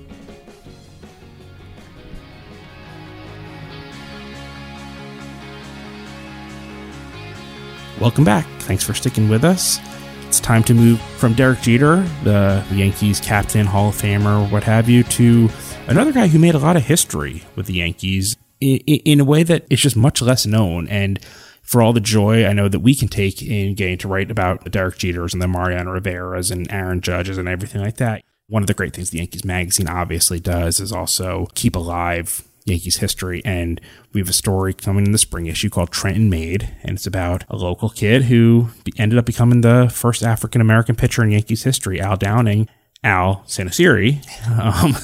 Welcome 8.02 8.24
back. 8.24 8.48
Thanks 8.62 8.84
for 8.84 8.96
sticking 8.96 9.30
with 9.30 9.44
us. 9.44 9.80
It's 10.28 10.40
time 10.40 10.64
to 10.64 10.74
move 10.74 11.00
from 11.20 11.36
Derek 11.36 11.62
Jeter, 11.62 11.98
the 12.24 12.66
Yankees 12.72 13.20
captain, 13.20 13.68
Hall 13.68 13.90
of 13.90 13.96
Famer, 13.96 14.50
what 14.52 14.64
have 14.64 14.90
you, 14.90 15.04
to 15.04 15.48
another 15.86 16.12
guy 16.12 16.26
who 16.26 16.40
made 16.40 16.56
a 16.56 16.60
lot 16.60 16.76
of 16.76 16.84
history 16.84 17.44
with 17.56 17.68
the 17.68 17.74
Yankees 17.74 18.38
in, 18.60 19.20
a 19.20 19.24
way 19.24 19.44
that 19.44 19.68
is 19.70 19.80
just 19.80 19.96
much 19.96 20.20
less 20.20 20.48
known. 20.48 20.88
And 20.88 21.24
for 21.62 21.84
all 21.84 21.94
the 21.94 22.00
joy 22.00 22.44
I 22.44 22.54
know 22.54 22.68
that 22.68 22.80
we 22.80 22.96
can 22.96 23.08
take 23.08 23.40
in 23.44 23.76
getting 23.76 24.00
to 24.00 24.08
write 24.08 24.32
about 24.32 24.64
the 24.64 24.72
Derek 24.72 24.96
Jeters 24.96 25.34
and 25.34 25.42
the 25.42 25.48
Mariano 25.48 25.92
Riveras 25.92 26.50
and 26.50 26.72
Aaron 26.72 27.02
Judges 27.02 27.38
and 27.38 27.48
everything 27.48 27.82
like 27.82 27.98
that, 27.98 28.24
one 28.48 28.64
of 28.64 28.68
the 28.68 28.74
great 28.74 28.96
things 28.96 29.12
the 29.12 29.20
Yankees 29.20 29.46
magazine 29.46 29.88
obviously 29.88 30.40
does 30.40 30.80
is 30.80 30.92
also 30.92 31.50
keep 31.54 31.76
alive 31.76 32.48
Yankees 32.66 32.98
history. 32.98 33.42
And 33.46 33.82
we 34.14 34.22
have 34.22 34.30
a 34.30 34.34
story 34.34 34.74
coming 34.74 35.06
in 35.06 35.12
the 35.12 35.18
spring 35.18 35.48
issue 35.48 35.70
called 35.70 35.92
Trenton 35.92 36.30
Made, 36.30 36.76
and 36.84 36.92
it's 36.98 37.08
about 37.08 37.44
a 37.50 37.56
local 37.56 37.90
kid 37.90 38.24
who 38.24 38.70
ended 38.98 39.18
up 39.18 39.26
becoming 39.26 39.62
the 39.62 39.92
first 39.94 40.24
African 40.24 40.62
American 40.62 40.96
pitcher 40.96 41.24
in 41.24 41.32
Yankees 41.32 41.64
history, 41.64 42.00
Al 42.00 42.18
Downing. 42.18 42.68
Al 43.04 43.44
Santasiere. 43.48 44.22
Um, 44.52 44.96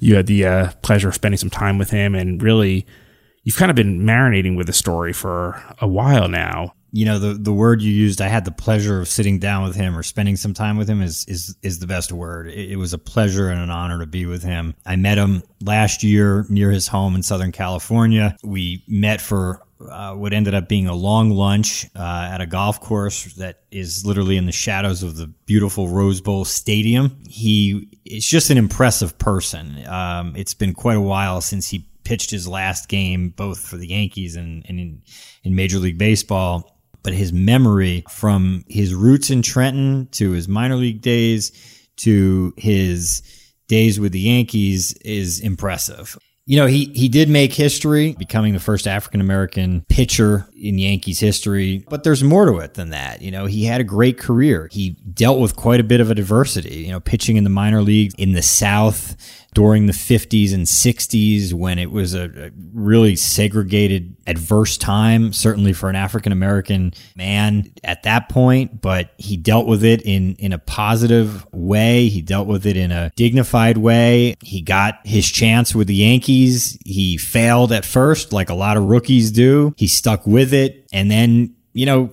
you 0.00 0.16
had 0.16 0.26
the 0.26 0.44
uh, 0.44 0.72
pleasure 0.82 1.08
of 1.08 1.14
spending 1.14 1.38
some 1.38 1.50
time 1.50 1.78
with 1.78 1.90
him, 1.90 2.14
and 2.14 2.42
really, 2.42 2.86
you've 3.44 3.56
kind 3.56 3.70
of 3.70 3.76
been 3.76 4.00
marinating 4.00 4.56
with 4.56 4.66
the 4.66 4.72
story 4.72 5.12
for 5.12 5.62
a 5.80 5.86
while 5.86 6.28
now. 6.28 6.72
You 6.96 7.04
know, 7.04 7.18
the, 7.18 7.34
the 7.34 7.52
word 7.52 7.82
you 7.82 7.92
used, 7.92 8.22
I 8.22 8.28
had 8.28 8.46
the 8.46 8.50
pleasure 8.50 9.02
of 9.02 9.08
sitting 9.08 9.38
down 9.38 9.64
with 9.64 9.76
him 9.76 9.98
or 9.98 10.02
spending 10.02 10.34
some 10.34 10.54
time 10.54 10.78
with 10.78 10.88
him 10.88 11.02
is, 11.02 11.26
is, 11.28 11.54
is 11.62 11.78
the 11.78 11.86
best 11.86 12.10
word. 12.10 12.48
It, 12.48 12.72
it 12.72 12.76
was 12.76 12.94
a 12.94 12.98
pleasure 12.98 13.50
and 13.50 13.60
an 13.60 13.68
honor 13.68 13.98
to 13.98 14.06
be 14.06 14.24
with 14.24 14.42
him. 14.42 14.74
I 14.86 14.96
met 14.96 15.18
him 15.18 15.42
last 15.60 16.02
year 16.02 16.46
near 16.48 16.70
his 16.70 16.88
home 16.88 17.14
in 17.14 17.22
Southern 17.22 17.52
California. 17.52 18.34
We 18.42 18.82
met 18.88 19.20
for 19.20 19.60
uh, 19.90 20.14
what 20.14 20.32
ended 20.32 20.54
up 20.54 20.70
being 20.70 20.86
a 20.86 20.94
long 20.94 21.32
lunch 21.32 21.84
uh, 21.94 22.30
at 22.32 22.40
a 22.40 22.46
golf 22.46 22.80
course 22.80 23.34
that 23.34 23.60
is 23.70 24.06
literally 24.06 24.38
in 24.38 24.46
the 24.46 24.52
shadows 24.52 25.02
of 25.02 25.18
the 25.18 25.26
beautiful 25.26 25.88
Rose 25.88 26.22
Bowl 26.22 26.46
Stadium. 26.46 27.18
He 27.28 27.90
is 28.06 28.26
just 28.26 28.48
an 28.48 28.56
impressive 28.56 29.18
person. 29.18 29.86
Um, 29.86 30.34
it's 30.34 30.54
been 30.54 30.72
quite 30.72 30.96
a 30.96 31.02
while 31.02 31.42
since 31.42 31.68
he 31.68 31.86
pitched 32.04 32.30
his 32.30 32.48
last 32.48 32.88
game, 32.88 33.30
both 33.30 33.60
for 33.60 33.76
the 33.76 33.88
Yankees 33.88 34.34
and, 34.34 34.64
and 34.66 34.80
in, 34.80 35.02
in 35.42 35.54
Major 35.54 35.78
League 35.78 35.98
Baseball. 35.98 36.72
But 37.06 37.14
his 37.14 37.32
memory 37.32 38.02
from 38.10 38.64
his 38.68 38.92
roots 38.92 39.30
in 39.30 39.40
Trenton 39.40 40.08
to 40.10 40.32
his 40.32 40.48
minor 40.48 40.74
league 40.74 41.02
days 41.02 41.52
to 41.98 42.52
his 42.56 43.22
days 43.68 44.00
with 44.00 44.10
the 44.10 44.18
Yankees 44.18 44.92
is 45.04 45.38
impressive. 45.38 46.18
You 46.46 46.56
know, 46.56 46.66
he, 46.66 46.86
he 46.86 47.08
did 47.08 47.28
make 47.28 47.52
history, 47.52 48.16
becoming 48.18 48.54
the 48.54 48.58
first 48.58 48.88
African 48.88 49.20
American 49.20 49.84
pitcher 49.88 50.48
in 50.60 50.80
Yankees 50.80 51.20
history, 51.20 51.84
but 51.88 52.02
there's 52.02 52.24
more 52.24 52.46
to 52.46 52.58
it 52.58 52.74
than 52.74 52.90
that. 52.90 53.22
You 53.22 53.30
know, 53.30 53.46
he 53.46 53.64
had 53.66 53.80
a 53.80 53.84
great 53.84 54.18
career. 54.18 54.68
He 54.72 54.90
dealt 54.90 55.38
with 55.38 55.54
quite 55.54 55.78
a 55.78 55.84
bit 55.84 56.00
of 56.00 56.10
adversity, 56.10 56.78
you 56.86 56.90
know, 56.90 56.98
pitching 56.98 57.36
in 57.36 57.44
the 57.44 57.50
minor 57.50 57.82
leagues 57.82 58.14
in 58.18 58.32
the 58.32 58.42
South 58.42 59.16
during 59.56 59.86
the 59.86 59.92
50s 59.94 60.52
and 60.52 60.66
60s 60.66 61.54
when 61.54 61.78
it 61.78 61.90
was 61.90 62.12
a, 62.12 62.24
a 62.24 62.50
really 62.74 63.16
segregated, 63.16 64.14
adverse 64.26 64.76
time, 64.76 65.32
certainly 65.32 65.72
for 65.72 65.88
an 65.88 65.96
African 65.96 66.30
American 66.30 66.92
man 67.16 67.72
at 67.82 68.02
that 68.02 68.28
point. 68.28 68.82
But 68.82 69.14
he 69.16 69.38
dealt 69.38 69.66
with 69.66 69.82
it 69.82 70.02
in, 70.02 70.34
in 70.34 70.52
a 70.52 70.58
positive 70.58 71.46
way. 71.54 72.08
He 72.08 72.20
dealt 72.20 72.46
with 72.46 72.66
it 72.66 72.76
in 72.76 72.92
a 72.92 73.10
dignified 73.16 73.78
way. 73.78 74.36
He 74.42 74.60
got 74.60 75.00
his 75.04 75.26
chance 75.26 75.74
with 75.74 75.86
the 75.86 75.94
Yankees. 75.94 76.78
He 76.84 77.16
failed 77.16 77.72
at 77.72 77.86
first, 77.86 78.34
like 78.34 78.50
a 78.50 78.54
lot 78.54 78.76
of 78.76 78.84
rookies 78.84 79.30
do. 79.30 79.72
He 79.78 79.86
stuck 79.86 80.26
with 80.26 80.52
it. 80.52 80.86
And 80.92 81.10
then, 81.10 81.56
you 81.72 81.86
know, 81.86 82.10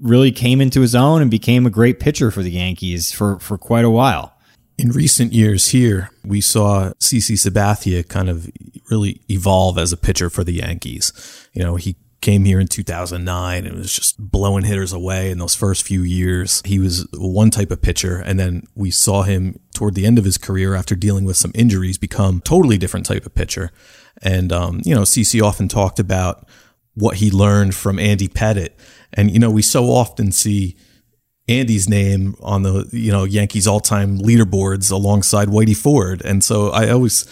really 0.00 0.32
came 0.32 0.62
into 0.62 0.80
his 0.80 0.94
own 0.94 1.20
and 1.20 1.30
became 1.30 1.66
a 1.66 1.70
great 1.70 2.00
pitcher 2.00 2.30
for 2.30 2.42
the 2.42 2.52
Yankees 2.52 3.12
for, 3.12 3.38
for 3.38 3.58
quite 3.58 3.84
a 3.84 3.90
while. 3.90 4.35
In 4.78 4.90
recent 4.90 5.32
years 5.32 5.68
here, 5.68 6.10
we 6.24 6.40
saw 6.40 6.92
CC 7.00 7.34
Sabathia 7.34 8.06
kind 8.06 8.28
of 8.28 8.50
really 8.90 9.22
evolve 9.30 9.78
as 9.78 9.92
a 9.92 9.96
pitcher 9.96 10.28
for 10.28 10.44
the 10.44 10.52
Yankees. 10.52 11.12
You 11.54 11.62
know, 11.62 11.76
he 11.76 11.96
came 12.20 12.44
here 12.44 12.60
in 12.60 12.66
2009 12.66 13.66
and 13.66 13.76
was 13.76 13.94
just 13.94 14.18
blowing 14.18 14.64
hitters 14.64 14.92
away 14.92 15.30
in 15.30 15.38
those 15.38 15.54
first 15.54 15.82
few 15.84 16.02
years. 16.02 16.60
He 16.64 16.78
was 16.78 17.06
one 17.14 17.50
type 17.50 17.70
of 17.70 17.80
pitcher 17.80 18.18
and 18.18 18.38
then 18.38 18.64
we 18.74 18.90
saw 18.90 19.22
him 19.22 19.60
toward 19.74 19.94
the 19.94 20.04
end 20.04 20.18
of 20.18 20.24
his 20.24 20.36
career 20.36 20.74
after 20.74 20.94
dealing 20.94 21.24
with 21.24 21.36
some 21.36 21.52
injuries 21.54 21.98
become 21.98 22.40
totally 22.40 22.78
different 22.78 23.06
type 23.06 23.26
of 23.26 23.34
pitcher. 23.34 23.70
And 24.22 24.52
um, 24.52 24.80
you 24.84 24.94
know, 24.94 25.02
CC 25.02 25.42
often 25.42 25.68
talked 25.68 25.98
about 25.98 26.46
what 26.94 27.16
he 27.16 27.30
learned 27.30 27.74
from 27.74 27.98
Andy 27.98 28.28
Pettitte. 28.28 28.74
And 29.12 29.30
you 29.30 29.38
know, 29.38 29.50
we 29.50 29.62
so 29.62 29.84
often 29.84 30.32
see 30.32 30.76
Andy's 31.48 31.88
name 31.88 32.34
on 32.40 32.62
the 32.62 32.88
you 32.92 33.12
know 33.12 33.24
Yankees 33.24 33.66
all 33.66 33.80
time 33.80 34.18
leaderboards 34.18 34.90
alongside 34.90 35.48
Whitey 35.48 35.76
Ford, 35.76 36.22
and 36.24 36.42
so 36.42 36.70
I 36.70 36.88
always 36.90 37.24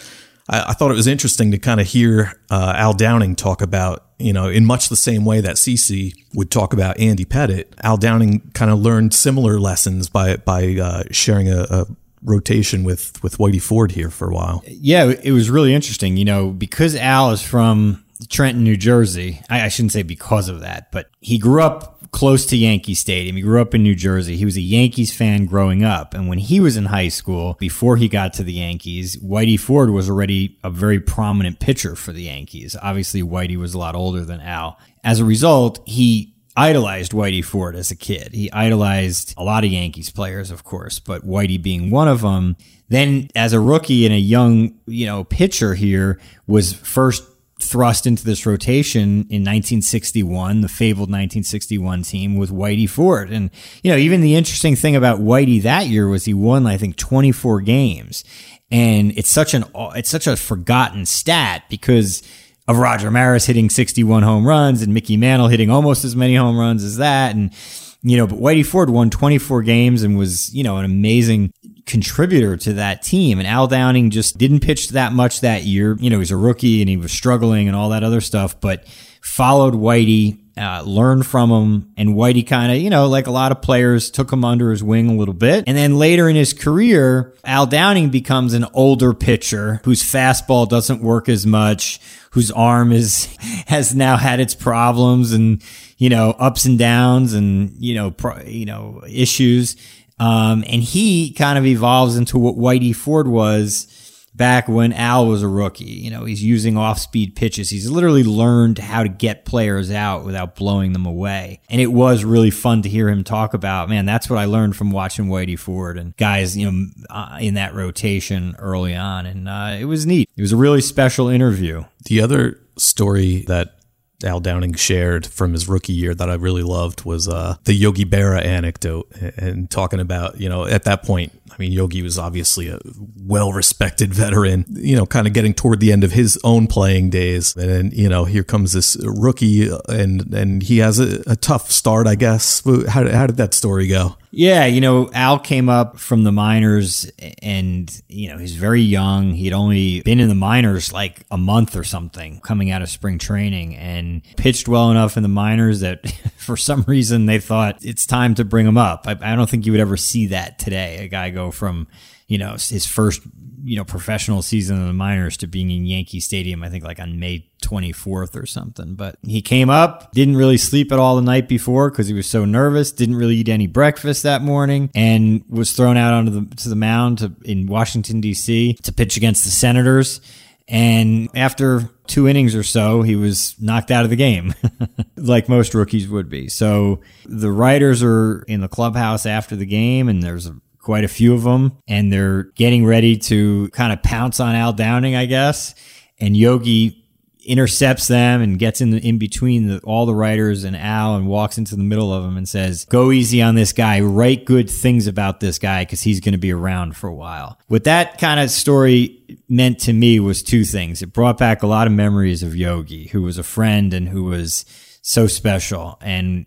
I, 0.47 0.69
I 0.69 0.73
thought 0.73 0.91
it 0.91 0.95
was 0.95 1.07
interesting 1.07 1.51
to 1.51 1.57
kind 1.57 1.79
of 1.79 1.87
hear 1.87 2.33
uh, 2.49 2.73
Al 2.75 2.93
Downing 2.93 3.35
talk 3.35 3.61
about 3.61 4.05
you 4.17 4.31
know 4.31 4.47
in 4.47 4.65
much 4.65 4.89
the 4.89 4.95
same 4.95 5.25
way 5.25 5.41
that 5.41 5.55
CC 5.57 6.13
would 6.33 6.49
talk 6.49 6.73
about 6.73 6.99
Andy 6.99 7.25
Pettitte. 7.25 7.67
Al 7.83 7.97
Downing 7.97 8.51
kind 8.53 8.71
of 8.71 8.79
learned 8.79 9.13
similar 9.13 9.59
lessons 9.59 10.09
by 10.09 10.37
by 10.37 10.77
uh, 10.81 11.03
sharing 11.11 11.49
a, 11.49 11.65
a 11.69 11.87
rotation 12.23 12.83
with 12.83 13.21
with 13.21 13.37
Whitey 13.37 13.61
Ford 13.61 13.91
here 13.91 14.09
for 14.09 14.29
a 14.29 14.33
while. 14.33 14.63
Yeah, 14.65 15.11
it 15.11 15.31
was 15.31 15.49
really 15.49 15.73
interesting. 15.73 16.15
You 16.15 16.25
know, 16.25 16.51
because 16.51 16.95
Al 16.95 17.31
is 17.31 17.41
from 17.41 18.05
Trenton, 18.29 18.63
New 18.63 18.77
Jersey. 18.77 19.41
I, 19.49 19.65
I, 19.65 19.67
shouldn't 19.67 19.91
say 19.91 20.03
because 20.03 20.47
of 20.47 20.61
that, 20.61 20.91
but 20.91 21.09
he 21.19 21.37
grew 21.37 21.61
up 21.61 21.94
close 22.15 22.45
to 22.45 22.55
Yankee 22.55 22.93
Stadium. 22.93 23.35
He 23.35 23.41
grew 23.41 23.61
up 23.61 23.75
in 23.75 23.83
New 23.83 23.93
Jersey. 23.93 24.37
He 24.37 24.45
was 24.45 24.55
a 24.55 24.61
Yankees 24.61 25.13
fan 25.13 25.45
growing 25.45 25.83
up. 25.83 26.13
And 26.13 26.29
when 26.29 26.37
he 26.37 26.61
was 26.61 26.77
in 26.77 26.85
high 26.85 27.09
school, 27.09 27.57
before 27.59 27.97
he 27.97 28.07
got 28.07 28.33
to 28.35 28.43
the 28.43 28.53
Yankees, 28.53 29.17
Whitey 29.17 29.59
Ford 29.59 29.89
was 29.89 30.09
already 30.09 30.57
a 30.63 30.69
very 30.69 31.01
prominent 31.01 31.59
pitcher 31.59 31.93
for 31.93 32.13
the 32.13 32.23
Yankees. 32.23 32.73
Obviously, 32.81 33.21
Whitey 33.21 33.57
was 33.57 33.73
a 33.73 33.77
lot 33.77 33.95
older 33.95 34.23
than 34.23 34.39
Al. 34.39 34.79
As 35.03 35.19
a 35.19 35.25
result, 35.25 35.81
he 35.85 36.33
idolized 36.55 37.11
Whitey 37.11 37.43
Ford 37.43 37.75
as 37.75 37.91
a 37.91 37.97
kid. 37.97 38.33
He 38.33 38.49
idolized 38.49 39.33
a 39.35 39.43
lot 39.43 39.65
of 39.65 39.71
Yankees 39.71 40.09
players, 40.09 40.51
of 40.51 40.63
course, 40.63 40.99
but 40.99 41.27
Whitey 41.27 41.61
being 41.61 41.91
one 41.91 42.07
of 42.07 42.21
them. 42.21 42.55
Then 42.87 43.27
as 43.35 43.51
a 43.51 43.59
rookie 43.59 44.05
and 44.05 44.15
a 44.15 44.19
young, 44.19 44.79
you 44.87 45.05
know, 45.05 45.25
pitcher 45.25 45.75
here 45.75 46.21
was 46.47 46.71
first 46.71 47.25
thrust 47.59 48.05
into 48.05 48.25
this 48.25 48.45
rotation 48.45 49.25
in 49.29 49.41
1961, 49.41 50.61
the 50.61 50.67
fabled 50.67 51.09
1961 51.09 52.03
team 52.03 52.35
with 52.35 52.51
Whitey 52.51 52.89
Ford. 52.89 53.31
And, 53.31 53.49
you 53.81 53.91
know, 53.91 53.97
even 53.97 54.21
the 54.21 54.35
interesting 54.35 54.75
thing 54.75 54.95
about 54.95 55.19
Whitey 55.19 55.61
that 55.61 55.87
year 55.87 56.07
was 56.07 56.25
he 56.25 56.33
won, 56.33 56.67
I 56.67 56.77
think, 56.77 56.97
24 56.97 57.61
games. 57.61 58.23
And 58.71 59.17
it's 59.17 59.29
such 59.29 59.53
an, 59.53 59.63
it's 59.95 60.09
such 60.09 60.27
a 60.27 60.35
forgotten 60.35 61.05
stat 61.05 61.63
because 61.69 62.23
of 62.67 62.77
Roger 62.77 63.11
Maris 63.11 63.45
hitting 63.45 63.69
61 63.69 64.23
home 64.23 64.45
runs 64.45 64.81
and 64.81 64.93
Mickey 64.93 65.17
Mantle 65.17 65.47
hitting 65.47 65.69
almost 65.69 66.03
as 66.03 66.15
many 66.15 66.35
home 66.35 66.57
runs 66.57 66.83
as 66.83 66.97
that. 66.97 67.35
And, 67.35 67.53
you 68.01 68.17
know, 68.17 68.27
but 68.27 68.39
Whitey 68.39 68.65
Ford 68.65 68.89
won 68.89 69.09
24 69.09 69.63
games 69.63 70.03
and 70.03 70.17
was, 70.17 70.53
you 70.53 70.63
know, 70.63 70.77
an 70.77 70.85
amazing 70.85 71.53
contributor 71.85 72.57
to 72.57 72.73
that 72.73 73.03
team. 73.03 73.39
And 73.39 73.47
Al 73.47 73.67
Downing 73.67 74.09
just 74.09 74.37
didn't 74.37 74.61
pitch 74.61 74.89
that 74.89 75.13
much 75.13 75.41
that 75.41 75.63
year. 75.63 75.95
You 75.99 76.09
know, 76.09 76.19
he's 76.19 76.31
a 76.31 76.37
rookie 76.37 76.81
and 76.81 76.89
he 76.89 76.97
was 76.97 77.11
struggling 77.11 77.67
and 77.67 77.75
all 77.75 77.89
that 77.89 78.03
other 78.03 78.21
stuff, 78.21 78.59
but 78.59 78.87
followed 79.21 79.73
Whitey, 79.73 80.39
uh, 80.57 80.83
learned 80.85 81.25
from 81.25 81.49
him. 81.49 81.93
And 81.97 82.09
Whitey 82.09 82.45
kind 82.45 82.71
of, 82.71 82.79
you 82.79 82.89
know, 82.89 83.07
like 83.07 83.27
a 83.27 83.31
lot 83.31 83.51
of 83.51 83.61
players, 83.61 84.09
took 84.09 84.31
him 84.31 84.45
under 84.45 84.71
his 84.71 84.83
wing 84.83 85.09
a 85.09 85.13
little 85.13 85.33
bit. 85.33 85.65
And 85.67 85.77
then 85.77 85.97
later 85.97 86.29
in 86.29 86.35
his 86.35 86.53
career, 86.53 87.33
Al 87.43 87.65
Downing 87.65 88.09
becomes 88.09 88.53
an 88.53 88.65
older 88.73 89.13
pitcher 89.13 89.81
whose 89.83 90.01
fastball 90.01 90.67
doesn't 90.67 91.01
work 91.01 91.29
as 91.29 91.45
much, 91.45 91.99
whose 92.31 92.51
arm 92.51 92.91
is, 92.91 93.25
has 93.67 93.93
now 93.93 94.17
had 94.17 94.39
its 94.39 94.55
problems 94.55 95.33
and, 95.33 95.61
you 95.97 96.09
know, 96.09 96.31
ups 96.39 96.65
and 96.65 96.79
downs 96.79 97.33
and, 97.33 97.71
you 97.77 97.93
know, 97.93 98.11
pro, 98.11 98.41
you 98.41 98.65
know, 98.65 99.03
issues. 99.07 99.75
Um, 100.19 100.63
and 100.67 100.81
he 100.81 101.33
kind 101.33 101.57
of 101.57 101.65
evolves 101.65 102.15
into 102.17 102.37
what 102.37 102.55
Whitey 102.55 102.95
Ford 102.95 103.27
was 103.27 103.87
back 104.35 104.67
when 104.67 104.91
Al 104.93 105.27
was 105.27 105.41
a 105.41 105.47
rookie. 105.47 105.85
You 105.85 106.11
know, 106.11 106.25
he's 106.25 106.43
using 106.43 106.77
off 106.77 106.99
speed 106.99 107.35
pitches. 107.35 107.69
He's 107.69 107.89
literally 107.89 108.23
learned 108.23 108.77
how 108.77 109.03
to 109.03 109.09
get 109.09 109.45
players 109.45 109.91
out 109.91 110.25
without 110.25 110.55
blowing 110.55 110.93
them 110.93 111.05
away. 111.05 111.61
And 111.69 111.79
it 111.79 111.87
was 111.87 112.25
really 112.25 112.51
fun 112.51 112.81
to 112.83 112.89
hear 112.89 113.09
him 113.09 113.23
talk 113.23 113.53
about, 113.53 113.89
man, 113.89 114.05
that's 114.05 114.29
what 114.29 114.39
I 114.39 114.45
learned 114.45 114.75
from 114.75 114.91
watching 114.91 115.27
Whitey 115.27 115.57
Ford 115.57 115.97
and 115.97 116.15
guys, 116.17 116.57
you 116.57 116.69
know, 116.69 116.87
uh, 117.09 117.37
in 117.39 117.53
that 117.53 117.73
rotation 117.73 118.55
early 118.59 118.95
on. 118.95 119.25
And 119.25 119.47
uh, 119.47 119.77
it 119.79 119.85
was 119.85 120.05
neat. 120.05 120.29
It 120.35 120.41
was 120.41 120.51
a 120.51 120.57
really 120.57 120.81
special 120.81 121.29
interview. 121.29 121.85
The 122.05 122.21
other 122.21 122.59
story 122.77 123.45
that 123.47 123.74
Al 124.23 124.39
Downing 124.39 124.73
shared 124.73 125.27
from 125.27 125.53
his 125.53 125.67
rookie 125.67 125.93
year 125.93 126.15
that 126.15 126.29
I 126.29 126.35
really 126.35 126.63
loved 126.63 127.05
was 127.05 127.27
uh, 127.27 127.57
the 127.65 127.73
Yogi 127.73 128.05
Berra 128.05 128.43
anecdote 128.43 129.11
and 129.37 129.69
talking 129.69 129.99
about, 129.99 130.39
you 130.39 130.47
know, 130.47 130.65
at 130.65 130.83
that 130.85 131.03
point, 131.03 131.33
I 131.51 131.55
mean, 131.57 131.71
Yogi 131.71 132.01
was 132.01 132.17
obviously 132.17 132.69
a 132.69 132.79
well 133.17 133.51
respected 133.51 134.13
veteran, 134.13 134.65
you 134.69 134.95
know, 134.95 135.05
kind 135.05 135.27
of 135.27 135.33
getting 135.33 135.53
toward 135.53 135.79
the 135.79 135.91
end 135.91 136.03
of 136.03 136.11
his 136.11 136.39
own 136.43 136.67
playing 136.67 137.09
days. 137.09 137.55
And 137.55 137.69
then, 137.69 137.91
you 137.93 138.09
know, 138.09 138.25
here 138.25 138.43
comes 138.43 138.73
this 138.73 138.97
rookie 139.01 139.69
and, 139.89 140.33
and 140.33 140.63
he 140.63 140.79
has 140.79 140.99
a, 140.99 141.23
a 141.27 141.35
tough 141.35 141.71
start, 141.71 142.07
I 142.07 142.15
guess. 142.15 142.63
How, 142.87 143.09
how 143.09 143.27
did 143.27 143.37
that 143.37 143.53
story 143.53 143.87
go? 143.87 144.15
Yeah, 144.37 144.65
you 144.65 144.81
know, 144.81 145.09
Al 145.13 145.39
came 145.39 145.69
up 145.69 145.97
from 145.97 146.25
the 146.25 146.31
minors 146.33 147.09
and, 147.41 147.89
you 148.09 148.27
know, 148.27 148.37
he's 148.37 148.55
very 148.55 148.81
young. 148.81 149.31
He'd 149.31 149.53
only 149.53 150.01
been 150.01 150.19
in 150.19 150.27
the 150.27 150.35
minors 150.35 150.91
like 150.91 151.25
a 151.31 151.37
month 151.37 151.77
or 151.77 151.85
something 151.85 152.41
coming 152.41 152.69
out 152.69 152.81
of 152.81 152.89
spring 152.89 153.17
training 153.17 153.77
and 153.77 154.23
pitched 154.35 154.67
well 154.67 154.91
enough 154.91 155.15
in 155.15 155.23
the 155.23 155.29
minors 155.29 155.79
that 155.79 156.11
for 156.35 156.57
some 156.57 156.83
reason 156.85 157.27
they 157.27 157.39
thought 157.39 157.77
it's 157.81 158.05
time 158.05 158.35
to 158.35 158.43
bring 158.43 158.67
him 158.67 158.77
up. 158.77 159.07
I, 159.07 159.11
I 159.21 159.37
don't 159.37 159.49
think 159.49 159.65
you 159.65 159.71
would 159.71 159.79
ever 159.79 159.95
see 159.95 160.25
that 160.27 160.59
today. 160.59 161.05
A 161.05 161.07
guy 161.07 161.29
go 161.29 161.49
from, 161.49 161.87
you 162.27 162.37
know, 162.37 162.51
his 162.53 162.85
first 162.85 163.21
you 163.65 163.75
know, 163.75 163.83
professional 163.83 164.43
season 164.43 164.77
in 164.77 164.85
the 164.85 164.93
minors 164.93 165.37
to 165.37 165.47
being 165.47 165.71
in 165.71 165.87
Yankee 165.87 166.19
Stadium, 166.19 166.63
I 166.63 166.69
think 166.69 166.83
like 166.83 166.99
on 166.99 167.19
May 167.19 167.49
24th 167.63 168.35
or 168.35 168.45
something. 168.45 168.93
But 168.93 169.17
he 169.25 169.41
came 169.41 169.71
up, 169.71 170.11
didn't 170.11 170.37
really 170.37 170.57
sleep 170.57 170.91
at 170.91 170.99
all 170.99 171.15
the 171.15 171.23
night 171.23 171.49
before 171.49 171.89
because 171.89 172.07
he 172.07 172.13
was 172.13 172.27
so 172.27 172.45
nervous, 172.45 172.91
didn't 172.91 173.15
really 173.15 173.37
eat 173.37 173.49
any 173.49 173.65
breakfast 173.65 174.21
that 174.21 174.43
morning, 174.43 174.91
and 174.93 175.43
was 175.49 175.73
thrown 175.73 175.97
out 175.97 176.13
onto 176.13 176.31
the 176.31 176.55
to 176.57 176.69
the 176.69 176.75
mound 176.75 177.17
to, 177.17 177.35
in 177.43 177.65
Washington 177.65 178.21
D.C. 178.21 178.73
to 178.83 178.93
pitch 178.93 179.17
against 179.17 179.43
the 179.43 179.49
Senators. 179.49 180.21
And 180.67 181.29
after 181.35 181.89
two 182.07 182.27
innings 182.27 182.55
or 182.55 182.63
so, 182.63 183.01
he 183.01 183.15
was 183.15 183.55
knocked 183.59 183.91
out 183.91 184.03
of 184.03 184.09
the 184.09 184.15
game, 184.15 184.53
like 185.15 185.49
most 185.49 185.73
rookies 185.73 186.07
would 186.07 186.29
be. 186.29 186.49
So 186.49 187.01
the 187.25 187.51
writers 187.51 188.03
are 188.03 188.43
in 188.47 188.61
the 188.61 188.67
clubhouse 188.67 189.25
after 189.25 189.55
the 189.55 189.65
game, 189.65 190.07
and 190.07 190.21
there's 190.21 190.49
quite 190.85 191.03
a 191.03 191.09
few 191.09 191.33
of 191.33 191.43
them, 191.43 191.77
and 191.87 192.13
they're 192.13 192.43
getting 192.55 192.85
ready 192.85 193.17
to 193.17 193.69
kind 193.69 193.91
of 193.91 194.03
pounce 194.03 194.39
on 194.39 194.53
Al 194.53 194.71
Downing, 194.71 195.15
I 195.15 195.25
guess. 195.25 195.73
And 196.19 196.37
Yogi 196.37 197.01
intercepts 197.43 198.07
them 198.07 198.41
and 198.41 198.57
gets 198.59 198.81
in 198.81 198.91
the, 198.91 198.97
in 199.07 199.17
between 199.17 199.67
the, 199.67 199.79
all 199.79 200.05
the 200.05 200.13
writers 200.13 200.63
and 200.63 200.75
Al 200.75 201.15
and 201.15 201.27
walks 201.27 201.57
into 201.57 201.75
the 201.75 201.83
middle 201.83 202.13
of 202.13 202.23
them 202.23 202.37
and 202.37 202.47
says, 202.47 202.85
"Go 202.85 203.11
easy 203.11 203.41
on 203.41 203.55
this 203.55 203.73
guy. 203.73 203.99
Write 203.99 204.45
good 204.45 204.69
things 204.69 205.07
about 205.07 205.39
this 205.39 205.57
guy 205.57 205.81
because 205.83 206.03
he's 206.03 206.19
going 206.19 206.33
to 206.33 206.39
be 206.39 206.53
around 206.53 206.95
for 206.95 207.07
a 207.07 207.15
while." 207.15 207.59
What 207.67 207.83
that 207.85 208.19
kind 208.19 208.39
of 208.39 208.51
story 208.51 209.19
meant 209.49 209.79
to 209.81 209.93
me 209.93 210.19
was 210.19 210.43
two 210.43 210.63
things. 210.63 211.01
It 211.01 211.13
brought 211.13 211.39
back 211.39 211.63
a 211.63 211.67
lot 211.67 211.87
of 211.87 211.93
memories 211.93 212.43
of 212.43 212.55
Yogi, 212.55 213.07
who 213.07 213.23
was 213.23 213.39
a 213.39 213.43
friend 213.43 213.91
and 213.91 214.07
who 214.07 214.25
was 214.25 214.65
so 215.01 215.25
special 215.27 215.97
and 216.01 216.45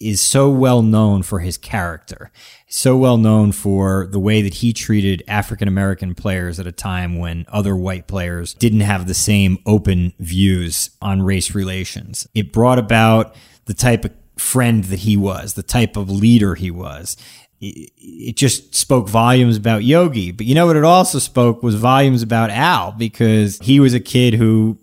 is 0.00 0.20
so 0.20 0.50
well 0.50 0.82
known 0.82 1.22
for 1.22 1.40
his 1.40 1.56
character, 1.56 2.30
so 2.68 2.96
well 2.96 3.16
known 3.16 3.52
for 3.52 4.06
the 4.10 4.18
way 4.18 4.42
that 4.42 4.54
he 4.54 4.72
treated 4.72 5.22
African 5.28 5.68
American 5.68 6.14
players 6.14 6.58
at 6.60 6.66
a 6.66 6.72
time 6.72 7.18
when 7.18 7.44
other 7.48 7.76
white 7.76 8.06
players 8.06 8.54
didn't 8.54 8.80
have 8.80 9.06
the 9.06 9.14
same 9.14 9.58
open 9.66 10.12
views 10.18 10.90
on 11.00 11.22
race 11.22 11.54
relations. 11.54 12.26
It 12.34 12.52
brought 12.52 12.78
about 12.78 13.34
the 13.66 13.74
type 13.74 14.04
of 14.04 14.12
friend 14.36 14.84
that 14.84 15.00
he 15.00 15.16
was, 15.16 15.54
the 15.54 15.62
type 15.62 15.96
of 15.96 16.10
leader 16.10 16.54
he 16.54 16.70
was. 16.70 17.16
It, 17.60 18.36
just 18.36 18.74
spoke 18.74 19.08
volumes 19.08 19.56
about 19.56 19.84
Yogi. 19.84 20.32
But 20.32 20.44
you 20.44 20.54
know 20.54 20.66
what 20.66 20.76
it 20.76 20.84
also 20.84 21.18
spoke 21.18 21.62
was 21.62 21.76
volumes 21.76 22.20
about 22.22 22.50
Al 22.50 22.92
because 22.92 23.58
he 23.60 23.80
was 23.80 23.94
a 23.94 24.00
kid 24.00 24.34
who 24.34 24.78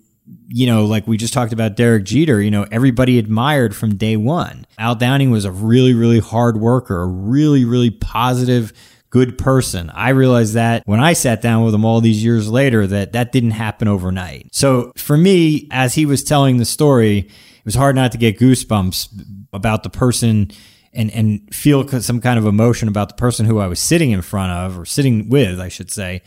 you 0.53 0.67
know, 0.67 0.85
like 0.85 1.07
we 1.07 1.15
just 1.15 1.33
talked 1.33 1.53
about 1.53 1.75
Derek 1.75 2.03
Jeter, 2.03 2.41
you 2.41 2.51
know, 2.51 2.67
everybody 2.71 3.17
admired 3.17 3.73
from 3.73 3.95
day 3.95 4.17
one. 4.17 4.65
Al 4.77 4.95
Downing 4.95 5.31
was 5.31 5.45
a 5.45 5.51
really, 5.51 5.93
really 5.93 6.19
hard 6.19 6.57
worker, 6.57 7.01
a 7.01 7.07
really, 7.07 7.63
really 7.63 7.89
positive, 7.89 8.73
good 9.09 9.37
person. 9.37 9.89
I 9.91 10.09
realized 10.09 10.55
that 10.55 10.83
when 10.85 10.99
I 10.99 11.13
sat 11.13 11.41
down 11.41 11.63
with 11.63 11.73
him 11.73 11.85
all 11.85 12.01
these 12.01 12.23
years 12.23 12.49
later, 12.49 12.85
that 12.85 13.13
that 13.13 13.31
didn't 13.31 13.51
happen 13.51 13.87
overnight. 13.87 14.53
So 14.53 14.91
for 14.97 15.15
me, 15.15 15.69
as 15.71 15.95
he 15.95 16.05
was 16.05 16.21
telling 16.21 16.57
the 16.57 16.65
story, 16.65 17.19
it 17.19 17.65
was 17.65 17.75
hard 17.75 17.95
not 17.95 18.11
to 18.11 18.17
get 18.17 18.37
goosebumps 18.37 19.47
about 19.53 19.83
the 19.83 19.89
person 19.89 20.51
and 20.93 21.09
and 21.11 21.55
feel 21.55 21.87
some 21.87 22.19
kind 22.19 22.37
of 22.37 22.45
emotion 22.45 22.89
about 22.89 23.07
the 23.07 23.15
person 23.15 23.45
who 23.45 23.59
I 23.59 23.67
was 23.67 23.79
sitting 23.79 24.11
in 24.11 24.21
front 24.21 24.51
of 24.51 24.77
or 24.77 24.85
sitting 24.85 25.29
with, 25.29 25.61
I 25.61 25.69
should 25.69 25.89
say, 25.89 26.21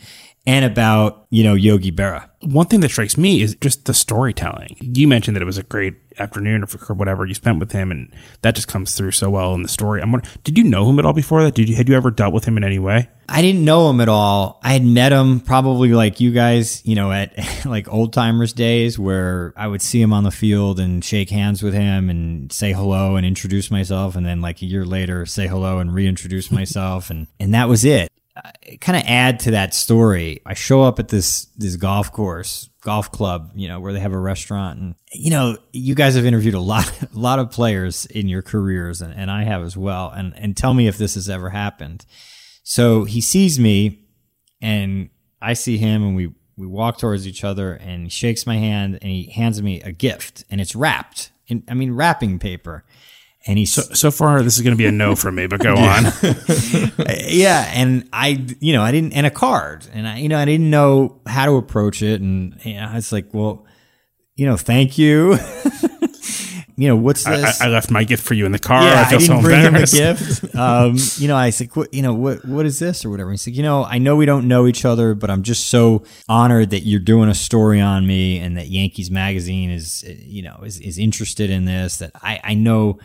and 0.47 0.63
about, 0.63 1.25
you 1.29 1.43
know, 1.43 1.55
Yogi 1.55 1.91
Berra. 1.91 2.29
One 2.41 2.67
thing 2.67 2.81
that 2.81 2.89
strikes 2.89 3.17
me 3.17 3.41
is 3.41 3.55
just 3.55 3.85
the 3.85 3.93
storytelling. 3.93 4.77
You 4.79 5.07
mentioned 5.07 5.35
that 5.35 5.41
it 5.41 5.45
was 5.45 5.57
a 5.57 5.63
great 5.63 5.95
afternoon 6.19 6.63
or 6.63 6.95
whatever 6.95 7.25
you 7.25 7.33
spent 7.33 7.59
with 7.59 7.71
him, 7.71 7.89
and 7.89 8.13
that 8.41 8.53
just 8.53 8.67
comes 8.67 8.95
through 8.95 9.11
so 9.11 9.31
well 9.31 9.55
in 9.55 9.63
the 9.63 9.67
story. 9.67 10.01
I'm 10.01 10.11
wondering, 10.11 10.33
did 10.43 10.57
you 10.57 10.63
know 10.63 10.87
him 10.87 10.99
at 10.99 11.05
all 11.05 11.13
before 11.13 11.43
that? 11.43 11.55
Did 11.55 11.67
you 11.67 11.75
had 11.75 11.89
you 11.89 11.95
ever 11.95 12.11
dealt 12.11 12.33
with 12.33 12.45
him 12.45 12.57
in 12.57 12.63
any 12.63 12.77
way? 12.77 13.09
I 13.27 13.41
didn't 13.41 13.65
know 13.65 13.89
him 13.89 14.01
at 14.01 14.09
all. 14.09 14.59
I 14.63 14.73
had 14.73 14.85
met 14.85 15.11
him 15.11 15.39
probably 15.39 15.89
like 15.93 16.19
you 16.19 16.31
guys, 16.31 16.85
you 16.85 16.93
know, 16.93 17.11
at 17.11 17.33
like 17.65 17.91
old 17.91 18.13
timers 18.13 18.53
days 18.53 18.99
where 18.99 19.51
I 19.57 19.67
would 19.67 19.81
see 19.81 19.99
him 19.99 20.13
on 20.13 20.23
the 20.23 20.31
field 20.31 20.79
and 20.79 21.03
shake 21.03 21.31
hands 21.31 21.63
with 21.63 21.73
him 21.73 22.11
and 22.11 22.51
say 22.51 22.71
hello 22.71 23.15
and 23.15 23.25
introduce 23.25 23.71
myself, 23.71 24.15
and 24.15 24.25
then 24.25 24.41
like 24.41 24.61
a 24.61 24.65
year 24.65 24.85
later 24.85 25.25
say 25.25 25.47
hello 25.47 25.79
and 25.79 25.93
reintroduce 25.93 26.51
myself, 26.51 27.09
and 27.09 27.25
and 27.39 27.53
that 27.55 27.67
was 27.67 27.83
it 27.83 28.11
kind 28.81 28.97
of 28.97 29.03
add 29.07 29.39
to 29.41 29.51
that 29.51 29.73
story, 29.73 30.41
I 30.45 30.53
show 30.53 30.83
up 30.83 30.99
at 30.99 31.07
this 31.07 31.45
this 31.57 31.75
golf 31.75 32.11
course, 32.11 32.69
golf 32.81 33.11
club, 33.11 33.51
you 33.55 33.67
know, 33.67 33.79
where 33.79 33.93
they 33.93 33.99
have 33.99 34.13
a 34.13 34.19
restaurant, 34.19 34.79
and 34.79 34.95
you 35.13 35.31
know, 35.31 35.57
you 35.71 35.95
guys 35.95 36.15
have 36.15 36.25
interviewed 36.25 36.53
a 36.53 36.59
lot, 36.59 36.91
a 37.15 37.17
lot 37.17 37.39
of 37.39 37.51
players 37.51 38.05
in 38.07 38.27
your 38.27 38.41
careers, 38.41 39.01
and, 39.01 39.13
and 39.13 39.31
I 39.31 39.43
have 39.43 39.63
as 39.63 39.77
well. 39.77 40.09
And 40.09 40.33
and 40.37 40.55
tell 40.55 40.73
me 40.73 40.87
if 40.87 40.97
this 40.97 41.15
has 41.15 41.29
ever 41.29 41.49
happened. 41.49 42.05
So 42.63 43.03
he 43.03 43.21
sees 43.21 43.59
me, 43.59 44.05
and 44.61 45.09
I 45.41 45.53
see 45.53 45.77
him, 45.77 46.03
and 46.03 46.15
we 46.15 46.33
we 46.57 46.67
walk 46.67 46.97
towards 46.97 47.27
each 47.27 47.43
other, 47.43 47.73
and 47.73 48.03
he 48.03 48.09
shakes 48.09 48.45
my 48.45 48.57
hand, 48.57 48.99
and 49.01 49.11
he 49.11 49.31
hands 49.31 49.61
me 49.61 49.81
a 49.81 49.91
gift, 49.91 50.43
and 50.49 50.59
it's 50.59 50.75
wrapped 50.75 51.31
in, 51.47 51.63
I 51.69 51.73
mean, 51.73 51.93
wrapping 51.93 52.39
paper 52.39 52.83
and 53.47 53.57
he's 53.57 53.73
so, 53.73 53.81
so 53.93 54.11
far 54.11 54.41
this 54.41 54.57
is 54.57 54.63
going 54.63 54.73
to 54.73 54.77
be 54.77 54.85
a 54.85 54.91
no 54.91 55.15
for 55.15 55.31
me 55.31 55.47
but 55.47 55.59
go 55.59 55.75
on. 55.77 56.05
Yeah 57.27 57.71
and 57.73 58.07
i 58.13 58.45
you 58.59 58.73
know 58.73 58.81
i 58.81 58.91
didn't 58.91 59.13
and 59.13 59.25
a 59.25 59.31
card 59.31 59.87
and 59.93 60.07
i 60.07 60.17
you 60.17 60.29
know 60.29 60.37
i 60.37 60.45
didn't 60.45 60.69
know 60.69 61.21
how 61.27 61.45
to 61.45 61.55
approach 61.55 62.01
it 62.01 62.21
and 62.21 62.59
you 62.63 62.75
know, 62.75 62.91
it's 62.95 63.11
like 63.11 63.33
well 63.33 63.65
you 64.35 64.45
know 64.45 64.57
thank 64.57 64.97
you. 64.97 65.37
You 66.77 66.89
know 66.89 66.97
what's 66.97 67.23
this 67.23 67.61
I, 67.61 67.67
I, 67.67 67.69
left 67.69 67.89
my 67.89 68.03
gift 68.03 68.21
for 68.21 68.33
you 68.33 68.45
in 68.45 68.51
the 68.51 68.59
car. 68.59 68.83
Yeah, 68.83 69.01
i 69.01 69.05
feel 69.05 69.15
I 69.15 69.19
didn't 69.21 69.37
so 69.37 69.41
bring 69.41 69.61
him 69.61 69.75
a 69.75 69.85
gift. 69.85 70.55
Um, 70.55 70.97
you 71.15 71.29
know 71.29 71.37
i 71.37 71.49
said 71.49 71.69
you 71.93 72.01
know 72.01 72.13
what 72.13 72.43
what 72.43 72.65
is 72.65 72.79
this 72.79 73.05
or 73.05 73.09
whatever? 73.09 73.31
He 73.31 73.37
said 73.37 73.55
you 73.55 73.63
know 73.63 73.85
i 73.85 73.97
know 73.97 74.17
we 74.17 74.25
don't 74.25 74.45
know 74.47 74.67
each 74.67 74.83
other 74.83 75.15
but 75.15 75.29
i'm 75.29 75.43
just 75.43 75.67
so 75.67 76.03
honored 76.27 76.71
that 76.71 76.81
you're 76.81 76.99
doing 76.99 77.29
a 77.29 77.33
story 77.33 77.79
on 77.79 78.05
me 78.05 78.39
and 78.39 78.57
that 78.57 78.67
yankees 78.67 79.09
magazine 79.09 79.69
is 79.69 80.03
you 80.03 80.41
know 80.41 80.63
is, 80.65 80.79
is 80.81 80.97
interested 80.97 81.49
in 81.49 81.63
this 81.63 81.97
that 81.97 82.11
i 82.15 82.41
i 82.43 82.53
know 82.53 82.99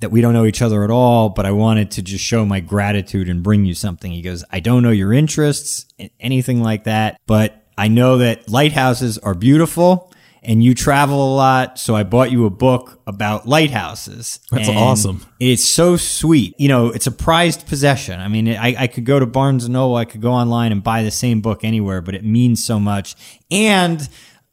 that 0.00 0.10
we 0.10 0.20
don't 0.20 0.34
know 0.34 0.44
each 0.44 0.62
other 0.62 0.84
at 0.84 0.90
all, 0.90 1.30
but 1.30 1.46
I 1.46 1.52
wanted 1.52 1.90
to 1.92 2.02
just 2.02 2.24
show 2.24 2.44
my 2.44 2.60
gratitude 2.60 3.28
and 3.28 3.42
bring 3.42 3.64
you 3.64 3.74
something. 3.74 4.12
He 4.12 4.22
goes, 4.22 4.44
I 4.50 4.60
don't 4.60 4.82
know 4.82 4.90
your 4.90 5.12
interests, 5.12 5.86
anything 6.20 6.62
like 6.62 6.84
that, 6.84 7.18
but 7.26 7.64
I 7.78 7.88
know 7.88 8.18
that 8.18 8.48
lighthouses 8.48 9.18
are 9.18 9.34
beautiful 9.34 10.12
and 10.42 10.62
you 10.62 10.74
travel 10.74 11.34
a 11.34 11.34
lot. 11.34 11.78
So 11.78 11.96
I 11.96 12.04
bought 12.04 12.30
you 12.30 12.46
a 12.46 12.50
book 12.50 13.00
about 13.06 13.48
lighthouses. 13.48 14.38
That's 14.50 14.68
And 14.68 14.78
awesome. 14.78 15.26
It's 15.40 15.64
so 15.64 15.96
sweet. 15.96 16.54
You 16.58 16.68
know, 16.68 16.88
it's 16.88 17.06
a 17.06 17.12
prized 17.12 17.66
possession. 17.66 18.20
I 18.20 18.28
mean, 18.28 18.48
I, 18.48 18.82
I 18.82 18.86
could 18.86 19.04
go 19.04 19.18
to 19.18 19.26
Barnes 19.26 19.64
and 19.64 19.72
Noble, 19.72 19.96
I 19.96 20.04
could 20.04 20.20
go 20.20 20.32
online 20.32 20.72
and 20.72 20.82
buy 20.84 21.02
the 21.02 21.10
same 21.10 21.40
book 21.40 21.64
anywhere, 21.64 22.00
but 22.00 22.14
it 22.14 22.24
means 22.24 22.64
so 22.64 22.78
much. 22.78 23.16
And 23.50 24.08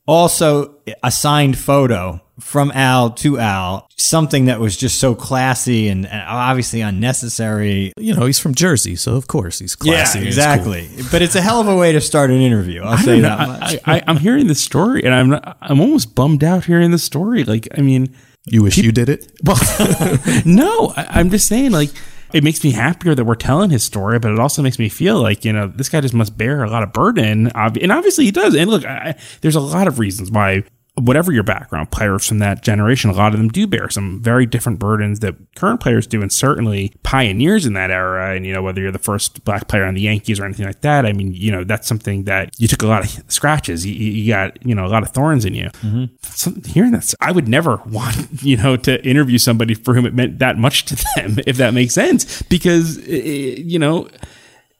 also 0.07 0.79
a 1.03 1.11
signed 1.11 1.57
photo 1.57 2.21
from 2.39 2.71
Al 2.71 3.11
to 3.11 3.39
Al, 3.39 3.87
something 3.97 4.45
that 4.45 4.59
was 4.59 4.75
just 4.75 4.99
so 4.99 5.15
classy 5.15 5.87
and 5.87 6.05
and 6.05 6.23
obviously 6.27 6.81
unnecessary. 6.81 7.93
You 7.97 8.15
know, 8.15 8.25
he's 8.25 8.39
from 8.39 8.55
Jersey, 8.55 8.95
so 8.95 9.15
of 9.15 9.27
course 9.27 9.59
he's 9.59 9.75
classy. 9.75 10.19
and 10.19 10.27
he's 10.27 10.37
exactly. 10.37 10.89
But 11.11 11.21
it's 11.21 11.35
a 11.35 11.41
hell 11.41 11.59
of 11.59 11.67
a 11.67 11.75
way 11.75 11.91
to 11.91 12.01
start 12.01 12.29
an 12.29 12.41
interview. 12.41 12.81
I'll 12.81 12.97
say 12.97 13.19
that 13.21 13.39
I, 13.39 13.45
much. 13.45 13.61
I, 13.85 13.95
I, 13.95 14.03
I'm 14.07 14.17
hearing 14.17 14.47
the 14.47 14.55
story 14.55 15.03
and 15.03 15.13
I'm 15.13 15.29
not, 15.29 15.57
I'm 15.61 15.79
almost 15.79 16.15
bummed 16.15 16.43
out 16.43 16.65
hearing 16.65 16.91
the 16.91 16.99
story 16.99 17.43
like 17.43 17.67
I 17.77 17.81
mean. 17.81 18.15
You 18.45 18.61
wish 18.61 18.77
you 18.77 18.91
did 18.91 19.07
it? 19.07 19.31
Well, 19.45 19.55
no, 20.45 20.91
I, 20.97 21.07
I'm 21.11 21.29
just 21.29 21.47
saying, 21.47 21.71
like, 21.71 21.91
it 22.33 22.43
makes 22.43 22.63
me 22.63 22.71
happier 22.71 23.15
that 23.15 23.23
we're 23.23 23.35
telling 23.35 23.69
his 23.69 23.83
story, 23.83 24.19
but 24.19 24.31
it 24.31 24.39
also 24.39 24.61
makes 24.61 24.79
me 24.79 24.89
feel 24.89 25.21
like, 25.21 25.45
you 25.45 25.53
know, 25.53 25.67
this 25.67 25.87
guy 25.87 26.01
just 26.01 26.15
must 26.15 26.35
bear 26.37 26.63
a 26.63 26.69
lot 26.69 26.83
of 26.83 26.91
burden. 26.91 27.51
And 27.55 27.91
obviously 27.91 28.25
he 28.25 28.31
does. 28.31 28.55
And 28.55 28.69
look, 28.69 28.83
I, 28.85 29.15
there's 29.41 29.55
a 29.55 29.61
lot 29.61 29.87
of 29.87 29.99
reasons 29.99 30.31
why, 30.31 30.63
whatever 30.95 31.31
your 31.31 31.43
background, 31.43 31.91
players 31.91 32.27
from 32.27 32.39
that 32.39 32.63
generation, 32.63 33.09
a 33.09 33.13
lot 33.13 33.33
of 33.33 33.39
them 33.39 33.49
do 33.49 33.65
bear 33.65 33.89
some 33.89 34.21
very 34.21 34.45
different 34.45 34.79
burdens 34.79 35.19
that 35.21 35.35
current 35.55 35.79
players 35.79 36.05
do. 36.05 36.21
And 36.21 36.31
certainly 36.31 36.93
pioneers 37.03 37.65
in 37.65 37.73
that 37.73 37.89
era. 37.89 38.35
And, 38.35 38.45
you 38.45 38.53
know, 38.53 38.61
whether 38.61 38.79
you're 38.79 38.91
the 38.91 38.99
first 38.99 39.43
black 39.43 39.67
player 39.67 39.85
on 39.85 39.95
the 39.95 40.01
Yankees 40.01 40.39
or 40.39 40.45
anything 40.45 40.65
like 40.65 40.81
that, 40.81 41.05
I 41.05 41.13
mean, 41.13 41.33
you 41.33 41.51
know, 41.51 41.63
that's 41.63 41.87
something 41.87 42.25
that 42.25 42.51
you 42.59 42.67
took 42.67 42.83
a 42.83 42.87
lot 42.87 43.03
of 43.03 43.31
scratches. 43.31 43.85
You, 43.85 43.93
you 43.93 44.31
got, 44.31 44.63
you 44.65 44.75
know, 44.75 44.85
a 44.85 44.87
lot 44.87 45.03
of 45.03 45.09
thorns 45.09 45.45
in 45.45 45.53
you 45.55 45.69
mm-hmm. 45.81 46.05
some, 46.21 46.61
hearing 46.63 46.91
that, 46.91 47.13
I 47.19 47.31
would 47.31 47.47
never 47.47 47.77
want 47.85 48.43
you 48.43 48.57
know 48.57 48.75
to 48.77 49.03
interview 49.05 49.37
somebody 49.37 49.73
for 49.73 49.93
whom 49.93 50.05
it 50.05 50.13
meant 50.13 50.39
that 50.39 50.57
much 50.57 50.85
to 50.85 50.95
them, 51.15 51.37
if 51.47 51.57
that 51.57 51.73
makes 51.73 51.93
sense, 51.93 52.41
because 52.43 52.97
you 53.07 53.79
know. 53.79 54.07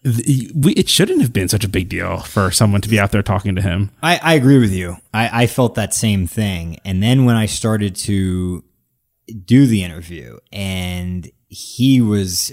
Th- 0.04 0.52
We, 0.56 0.74
it 0.74 0.90
shouldn't 0.90 1.22
have 1.22 1.34
been 1.34 1.48
such 1.48 1.64
a 1.64 1.70
big 1.70 1.90
deal 1.90 2.20
for 2.20 2.52
someone 2.52 2.82
to 2.82 2.90
be 2.90 3.00
out 3.00 3.12
there 3.12 3.24
talking 3.24 3.56
to 3.56 3.62
him. 3.62 3.92
I, 4.02 4.20
I 4.22 4.34
agree 4.36 4.60
with 4.60 4.74
you. 4.74 4.98
I, 5.14 5.44
I 5.44 5.48
felt 5.48 5.76
that 5.76 5.94
same 5.94 6.28
thing. 6.28 6.80
And 6.86 7.02
then 7.02 7.26
when 7.26 7.36
I 7.36 7.46
started 7.46 7.96
to 7.98 8.64
do 9.46 9.66
the 9.66 9.84
interview, 9.84 10.38
and 10.52 11.30
he 11.48 12.02
was, 12.02 12.52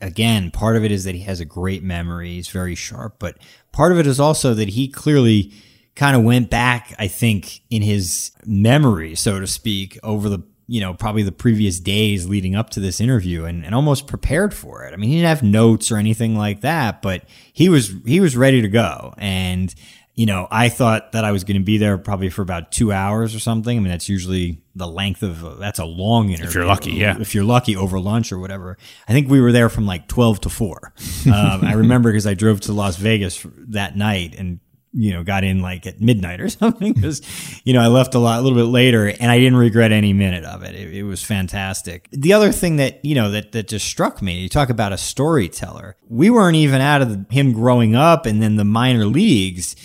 again, 0.00 0.50
part 0.50 0.76
of 0.76 0.84
it 0.84 0.92
is 0.92 1.04
that 1.04 1.14
he 1.14 1.22
has 1.22 1.40
a 1.40 1.44
great 1.44 1.82
memory. 1.82 2.34
He's 2.34 2.48
very 2.48 2.74
sharp, 2.74 3.16
but 3.18 3.38
part 3.72 3.92
of 3.92 3.98
it 3.98 4.06
is 4.06 4.20
also 4.20 4.54
that 4.54 4.70
he 4.70 4.88
clearly 4.88 5.52
kind 5.96 6.16
of 6.16 6.22
went 6.22 6.50
back, 6.50 6.94
I 6.98 7.08
think, 7.08 7.60
in 7.68 7.82
his 7.82 8.30
memory, 8.46 9.14
so 9.14 9.40
to 9.40 9.46
speak, 9.46 9.98
over 10.02 10.28
the 10.28 10.42
you 10.70 10.80
know, 10.80 10.94
probably 10.94 11.24
the 11.24 11.32
previous 11.32 11.80
days 11.80 12.28
leading 12.28 12.54
up 12.54 12.70
to 12.70 12.78
this 12.78 13.00
interview 13.00 13.44
and, 13.44 13.64
and 13.64 13.74
almost 13.74 14.06
prepared 14.06 14.54
for 14.54 14.84
it. 14.84 14.94
I 14.94 14.96
mean, 14.96 15.10
he 15.10 15.16
didn't 15.16 15.26
have 15.26 15.42
notes 15.42 15.90
or 15.90 15.96
anything 15.96 16.36
like 16.36 16.60
that, 16.60 17.02
but 17.02 17.24
he 17.52 17.68
was, 17.68 17.92
he 18.06 18.20
was 18.20 18.36
ready 18.36 18.62
to 18.62 18.68
go. 18.68 19.12
And, 19.18 19.74
you 20.14 20.26
know, 20.26 20.46
I 20.48 20.68
thought 20.68 21.10
that 21.10 21.24
I 21.24 21.32
was 21.32 21.42
going 21.42 21.56
to 21.56 21.64
be 21.64 21.76
there 21.76 21.98
probably 21.98 22.30
for 22.30 22.42
about 22.42 22.70
two 22.70 22.92
hours 22.92 23.34
or 23.34 23.40
something. 23.40 23.76
I 23.76 23.80
mean, 23.80 23.90
that's 23.90 24.08
usually 24.08 24.62
the 24.76 24.86
length 24.86 25.24
of, 25.24 25.58
that's 25.58 25.80
a 25.80 25.84
long 25.84 26.28
interview. 26.28 26.46
If 26.46 26.54
you're 26.54 26.66
lucky, 26.66 26.92
yeah. 26.92 27.16
If 27.18 27.34
you're 27.34 27.42
lucky 27.42 27.74
over 27.74 27.98
lunch 27.98 28.30
or 28.30 28.38
whatever. 28.38 28.78
I 29.08 29.12
think 29.12 29.28
we 29.28 29.40
were 29.40 29.50
there 29.50 29.70
from 29.70 29.86
like 29.86 30.06
12 30.06 30.42
to 30.42 30.48
4. 30.48 30.92
Um, 31.26 31.64
I 31.64 31.74
remember 31.74 32.10
because 32.10 32.26
I 32.26 32.34
drove 32.34 32.60
to 32.62 32.72
Las 32.72 32.96
Vegas 32.96 33.44
that 33.68 33.96
night 33.96 34.34
and 34.38 34.60
you 34.92 35.12
know, 35.12 35.22
got 35.22 35.44
in 35.44 35.60
like 35.60 35.86
at 35.86 36.00
midnight 36.00 36.40
or 36.40 36.48
something 36.48 36.92
because, 36.92 37.22
you 37.64 37.72
know, 37.72 37.80
I 37.80 37.86
left 37.86 38.14
a 38.14 38.18
lot, 38.18 38.40
a 38.40 38.42
little 38.42 38.58
bit 38.58 38.70
later 38.70 39.06
and 39.08 39.30
I 39.30 39.38
didn't 39.38 39.58
regret 39.58 39.92
any 39.92 40.12
minute 40.12 40.44
of 40.44 40.62
it. 40.62 40.74
it. 40.74 40.94
It 40.94 41.02
was 41.04 41.22
fantastic. 41.22 42.08
The 42.12 42.32
other 42.32 42.52
thing 42.52 42.76
that, 42.76 43.04
you 43.04 43.14
know, 43.14 43.30
that, 43.30 43.52
that 43.52 43.68
just 43.68 43.86
struck 43.86 44.20
me, 44.20 44.40
you 44.40 44.48
talk 44.48 44.70
about 44.70 44.92
a 44.92 44.98
storyteller. 44.98 45.96
We 46.08 46.30
weren't 46.30 46.56
even 46.56 46.80
out 46.80 47.02
of 47.02 47.08
the, 47.10 47.34
him 47.34 47.52
growing 47.52 47.94
up 47.94 48.26
and 48.26 48.42
then 48.42 48.56
the 48.56 48.64
minor 48.64 49.06
leagues. 49.06 49.76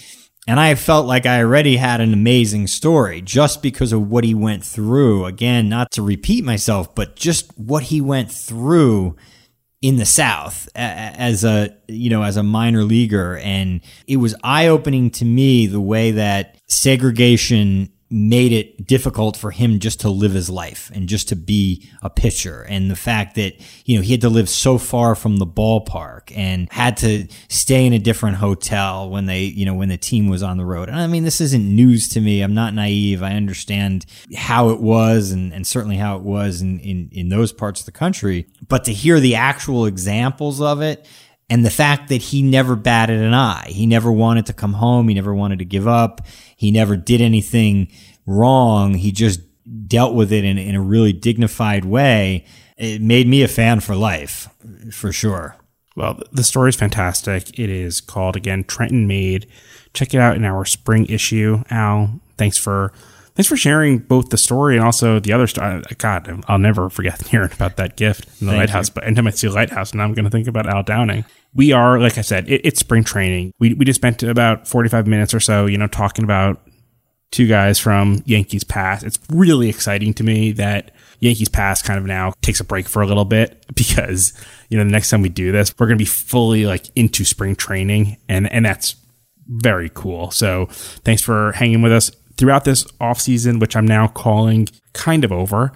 And 0.48 0.60
I 0.60 0.76
felt 0.76 1.08
like 1.08 1.26
I 1.26 1.40
already 1.40 1.78
had 1.78 2.02
an 2.02 2.14
amazing 2.14 2.68
story 2.68 3.22
just 3.22 3.64
because 3.64 3.92
of 3.92 4.10
what 4.10 4.24
he 4.24 4.36
went 4.36 4.64
through. 4.64 5.26
Again, 5.26 5.70
not 5.70 5.92
to 5.94 6.04
repeat 6.04 6.44
myself, 6.44 6.94
but 6.94 7.16
just 7.16 7.52
what 7.58 7.84
he 7.84 8.00
went 8.00 8.32
through 8.32 9.16
in 9.86 9.98
the 9.98 10.06
South 10.06 10.68
as 10.74 11.44
a 11.44 11.70
you 11.88 12.10
know 12.10 12.24
as 12.24 12.38
a 12.38 12.44
minor 12.44 12.84
leaguer, 12.84 13.38
and 13.38 13.82
it 14.08 14.18
was 14.18 14.34
eye 14.44 14.68
opening 14.68 15.12
to 15.12 15.26
me 15.26 15.68
the 15.68 15.80
way 15.80 16.10
that 16.10 16.58
segregation 16.66 17.92
made 18.10 18.52
it 18.52 18.86
difficult 18.86 19.36
for 19.36 19.50
him 19.50 19.80
just 19.80 20.00
to 20.02 20.10
live 20.10 20.32
his 20.34 20.48
life 20.50 20.92
and 20.94 21.10
just 21.10 21.28
to 21.30 21.36
be 21.36 21.90
a 22.04 22.10
pitcher. 22.10 22.62
And 22.70 22.90
the 22.90 22.96
fact 22.96 23.36
that, 23.36 23.56
you 23.84 23.98
know, 23.98 24.04
he 24.04 24.12
had 24.12 24.22
to 24.22 24.30
live 24.30 24.48
so 24.48 24.78
far 24.78 25.16
from 25.16 25.38
the 25.38 25.48
ballpark 25.48 26.32
and 26.36 26.72
had 26.72 26.98
to 26.98 27.28
stay 27.50 27.86
in 27.86 27.94
a 27.94 28.00
different 28.00 28.38
hotel 28.38 29.10
when 29.10 29.26
they, 29.26 29.44
you 29.44 29.66
know, 29.66 29.74
when 29.74 29.90
the 29.90 29.98
team 29.98 30.28
was 30.28 30.44
on 30.44 30.58
the 30.58 30.66
road. 30.66 30.88
And 30.88 31.00
I 31.00 31.08
mean, 31.08 31.24
this 31.24 31.42
isn't 31.42 31.76
news 31.76 32.08
to 32.10 32.22
me. 32.22 32.42
I'm 32.42 32.54
not 32.54 32.76
naive. 32.76 33.24
I 33.24 33.34
understand 33.34 34.06
how 34.36 34.70
it 34.70 34.80
was 34.80 35.32
and, 35.32 35.52
and 35.52 35.66
certainly 35.66 35.98
how 35.98 36.16
it 36.16 36.22
was 36.22 36.62
in, 36.62 36.80
in, 36.82 37.10
in 37.12 37.30
those 37.30 37.52
parts 37.52 37.80
of 37.80 37.88
the 37.88 37.92
country. 37.92 38.46
But 38.68 38.84
to 38.84 38.94
hear 38.94 39.20
the 39.20 39.36
actual 39.36 39.88
examples 39.88 40.62
of 40.62 40.82
it, 40.84 41.08
and 41.50 41.66
the 41.66 41.70
fact 41.70 42.10
that 42.10 42.22
he 42.22 42.42
never 42.42 42.76
batted 42.76 43.22
an 43.22 43.34
eye. 43.34 43.68
He 43.70 43.86
never 43.86 44.12
wanted 44.12 44.48
to 44.48 44.54
come 44.54 44.74
home. 44.74 45.08
He 45.08 45.14
never 45.14 45.34
wanted 45.34 45.60
to 45.60 45.66
give 45.66 45.88
up. 45.88 46.22
He 46.56 46.72
never 46.72 46.98
did 46.98 47.22
anything 47.22 47.92
wrong. 48.26 48.96
He 48.96 49.12
just 49.12 49.42
dealt 49.88 50.16
with 50.16 50.32
it 50.32 50.44
in, 50.44 50.58
in 50.58 50.76
a 50.76 50.82
really 50.82 51.14
dignified 51.14 51.86
way. 51.86 52.46
It 52.78 53.02
made 53.02 53.28
me 53.28 53.44
a 53.44 53.48
fan 53.48 53.80
for 53.80 53.96
life, 53.96 54.50
for 54.92 55.12
sure. 55.12 55.56
Well, 55.96 56.20
the 56.32 56.44
story 56.44 56.70
is 56.70 56.76
fantastic. 56.76 57.58
It 57.58 57.70
is 57.70 58.02
called 58.02 58.36
again 58.36 58.66
Trenton 58.66 59.08
Made. 59.08 59.48
Check 59.94 60.14
it 60.14 60.20
out 60.20 60.36
in 60.36 60.44
our 60.44 60.66
spring 60.66 61.06
issue. 61.06 61.64
Al, 61.70 62.20
thanks 62.38 62.58
for 62.58 62.92
thanks 63.36 63.48
for 63.48 63.58
sharing 63.58 64.00
both 64.00 64.30
the 64.30 64.38
story 64.38 64.76
and 64.76 64.86
also 64.86 65.20
the 65.20 65.34
other 65.34 65.48
story. 65.48 65.82
God, 65.98 66.44
I'll 66.48 66.58
never 66.58 66.90
forget 66.90 67.28
hearing 67.28 67.52
about 67.52 67.78
that 67.78 67.98
gift 67.98 68.26
in 68.42 68.48
the 68.48 68.54
Thank 68.54 68.62
lighthouse. 68.62 68.90
You. 68.90 68.94
But 68.96 69.04
anytime 69.06 69.28
I 69.28 69.32
see 69.32 69.48
a 69.48 69.52
lighthouse, 69.52 69.94
now 69.94 70.04
I'm 70.04 70.14
going 70.14 70.26
to 70.26 70.32
think 70.32 70.48
about 70.48 70.68
Al 70.68 70.84
Downing. 70.84 71.26
We 71.54 71.72
are, 71.72 72.00
like 72.00 72.18
I 72.18 72.22
said, 72.22 72.50
it, 72.50 72.62
it's 72.64 72.80
spring 72.80 73.04
training. 73.04 73.54
We 73.60 73.74
we 73.74 73.86
just 73.86 74.00
spent 74.00 74.24
about 74.24 74.68
45 74.68 75.08
minutes 75.08 75.34
or 75.34 75.40
so, 75.40 75.68
you 75.68 75.78
know, 75.78 75.88
talking 75.88 76.24
about 76.24 76.62
two 77.32 77.48
guys 77.48 77.80
from 77.80 78.22
Yankees 78.26 78.64
past. 78.64 79.04
It's 79.04 79.20
really 79.30 79.70
exciting 79.70 80.14
to 80.16 80.24
me 80.24 80.52
that 80.54 80.92
Yankees 81.20 81.50
past 81.50 81.86
kind 81.86 82.00
of 82.00 82.06
now 82.06 82.34
takes 82.42 82.60
a 82.60 82.64
break 82.64 82.88
for 82.88 83.02
a 83.02 83.08
little 83.08 83.26
bit 83.26 83.66
because, 83.76 84.34
you 84.70 84.78
know, 84.78 84.84
the 84.84 84.92
next 84.92 85.10
time 85.10 85.22
we 85.22 85.30
do 85.30 85.52
this, 85.52 85.74
we're 85.78 85.88
going 85.88 85.98
to 85.98 86.02
be 86.02 86.06
fully 86.06 86.66
like 86.66 86.86
into 86.96 87.26
spring 87.26 87.56
training 87.56 88.18
and, 88.30 88.52
and 88.52 88.66
that's 88.66 88.96
very 89.48 89.92
cool. 89.94 90.32
So 90.32 90.68
thanks 91.04 91.22
for 91.22 91.52
hanging 91.54 91.82
with 91.82 91.92
us 91.92 92.12
throughout 92.38 92.66
this 92.66 92.86
off 93.00 93.20
season, 93.20 93.60
which 93.60 93.76
I'm 93.76 93.88
now 93.88 94.08
calling 94.08 94.68
kind 94.94 95.24
of 95.24 95.32
over. 95.32 95.72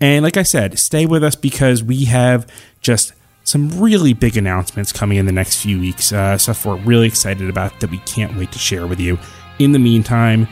And 0.00 0.24
like 0.24 0.36
I 0.36 0.42
said, 0.42 0.78
stay 0.78 1.06
with 1.06 1.22
us 1.22 1.34
because 1.34 1.82
we 1.82 2.04
have 2.06 2.46
just 2.80 3.12
some 3.44 3.68
really 3.80 4.12
big 4.12 4.36
announcements 4.36 4.92
coming 4.92 5.18
in 5.18 5.26
the 5.26 5.32
next 5.32 5.62
few 5.62 5.80
weeks. 5.80 6.12
Uh, 6.12 6.38
stuff 6.38 6.64
we're 6.64 6.76
really 6.76 7.06
excited 7.06 7.48
about 7.48 7.80
that 7.80 7.90
we 7.90 7.98
can't 7.98 8.36
wait 8.36 8.52
to 8.52 8.58
share 8.58 8.86
with 8.86 9.00
you. 9.00 9.18
In 9.58 9.72
the 9.72 9.78
meantime, 9.78 10.48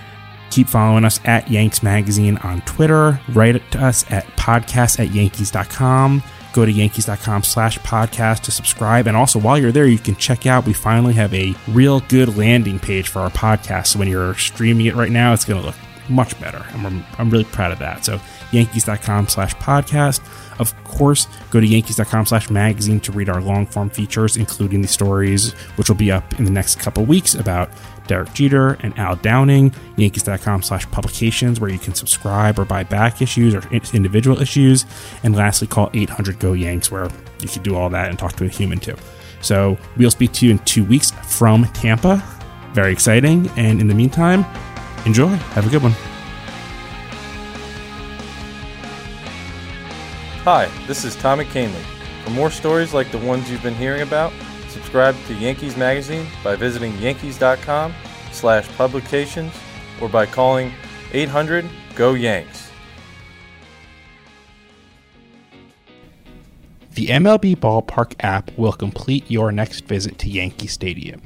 Keep 0.50 0.68
following 0.68 1.04
us 1.04 1.20
at 1.24 1.48
Yanks 1.48 1.82
Magazine 1.82 2.36
on 2.38 2.60
Twitter. 2.62 3.20
Write 3.30 3.62
to 3.70 3.84
us 3.84 4.04
at 4.10 4.26
podcast 4.36 4.98
at 4.98 5.14
yankees.com. 5.14 6.22
Go 6.52 6.64
to 6.64 6.72
yankees.com 6.72 7.42
slash 7.42 7.78
podcast 7.80 8.40
to 8.40 8.50
subscribe. 8.50 9.06
And 9.06 9.16
also, 9.16 9.38
while 9.38 9.58
you're 9.58 9.72
there, 9.72 9.86
you 9.86 9.98
can 9.98 10.16
check 10.16 10.46
out, 10.46 10.66
we 10.66 10.72
finally 10.72 11.14
have 11.14 11.32
a 11.32 11.54
real 11.68 12.00
good 12.00 12.36
landing 12.36 12.78
page 12.78 13.08
for 13.08 13.20
our 13.20 13.30
podcast. 13.30 13.88
So 13.88 13.98
when 13.98 14.08
you're 14.08 14.34
streaming 14.34 14.86
it 14.86 14.94
right 14.94 15.12
now, 15.12 15.32
it's 15.32 15.44
going 15.44 15.60
to 15.60 15.66
look 15.66 15.76
much 16.08 16.38
better. 16.40 16.64
I'm, 16.74 17.04
I'm 17.18 17.30
really 17.30 17.44
proud 17.44 17.72
of 17.72 17.78
that. 17.78 18.04
So 18.04 18.20
yankees.com 18.52 19.28
slash 19.28 19.54
podcast. 19.54 20.20
Of 20.58 20.74
course, 20.84 21.26
go 21.50 21.60
to 21.60 21.66
yankees.com 21.66 22.26
slash 22.26 22.50
magazine 22.50 23.00
to 23.00 23.12
read 23.12 23.28
our 23.28 23.40
long 23.40 23.64
form 23.64 23.88
features, 23.88 24.36
including 24.36 24.82
the 24.82 24.88
stories, 24.88 25.52
which 25.76 25.88
will 25.88 25.96
be 25.96 26.10
up 26.10 26.38
in 26.38 26.44
the 26.44 26.50
next 26.50 26.80
couple 26.80 27.04
weeks 27.04 27.34
about 27.34 27.70
Derek 28.10 28.34
Jeter 28.34 28.72
and 28.80 28.98
Al 28.98 29.14
Downing, 29.14 29.72
Yankees.com 29.96 30.64
slash 30.64 30.84
publications, 30.90 31.60
where 31.60 31.70
you 31.70 31.78
can 31.78 31.94
subscribe 31.94 32.58
or 32.58 32.64
buy 32.64 32.82
back 32.82 33.22
issues 33.22 33.54
or 33.54 33.62
individual 33.70 34.42
issues. 34.42 34.84
And 35.22 35.36
lastly, 35.36 35.68
call 35.68 35.90
800 35.94 36.40
GO 36.40 36.52
Yanks, 36.54 36.90
where 36.90 37.08
you 37.38 37.46
can 37.46 37.62
do 37.62 37.76
all 37.76 37.88
that 37.90 38.08
and 38.08 38.18
talk 38.18 38.32
to 38.32 38.44
a 38.44 38.48
human 38.48 38.80
too. 38.80 38.96
So 39.42 39.78
we'll 39.96 40.10
speak 40.10 40.32
to 40.32 40.44
you 40.44 40.50
in 40.50 40.58
two 40.60 40.84
weeks 40.84 41.12
from 41.12 41.66
Tampa. 41.66 42.20
Very 42.72 42.92
exciting. 42.92 43.48
And 43.50 43.80
in 43.80 43.86
the 43.86 43.94
meantime, 43.94 44.44
enjoy. 45.06 45.28
Have 45.28 45.68
a 45.68 45.70
good 45.70 45.82
one. 45.84 45.92
Hi, 50.42 50.68
this 50.88 51.04
is 51.04 51.14
Tommy 51.14 51.44
Kahnle. 51.44 51.80
For 52.24 52.30
more 52.30 52.50
stories 52.50 52.92
like 52.92 53.12
the 53.12 53.18
ones 53.18 53.48
you've 53.48 53.62
been 53.62 53.76
hearing 53.76 54.02
about, 54.02 54.32
Subscribe 54.70 55.16
to 55.26 55.34
Yankees 55.34 55.76
Magazine 55.76 56.26
by 56.44 56.54
visiting 56.56 56.96
yankees.com 56.98 57.92
slash 58.32 58.68
publications 58.76 59.52
or 60.00 60.08
by 60.08 60.26
calling 60.26 60.72
800 61.12 61.68
GO 61.96 62.14
Yanks. 62.14 62.70
The 66.94 67.08
MLB 67.08 67.56
Ballpark 67.56 68.14
app 68.20 68.56
will 68.56 68.72
complete 68.72 69.28
your 69.30 69.50
next 69.50 69.86
visit 69.86 70.18
to 70.18 70.28
Yankee 70.28 70.66
Stadium. 70.66 71.22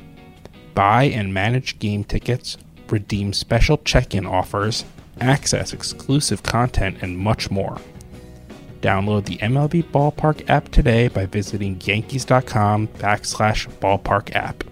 Buy 0.74 1.04
and 1.04 1.34
manage 1.34 1.78
game 1.78 2.04
tickets, 2.04 2.56
redeem 2.88 3.32
special 3.32 3.78
check 3.78 4.14
in 4.14 4.24
offers, 4.24 4.84
access 5.20 5.72
exclusive 5.72 6.42
content, 6.42 6.98
and 7.02 7.18
much 7.18 7.50
more. 7.50 7.78
Download 8.84 9.24
the 9.24 9.38
MLB 9.38 9.82
Ballpark 9.82 10.46
app 10.50 10.68
today 10.68 11.08
by 11.08 11.24
visiting 11.24 11.80
yankees.com 11.82 12.88
backslash 12.88 13.66
ballpark 13.78 14.36
app. 14.36 14.62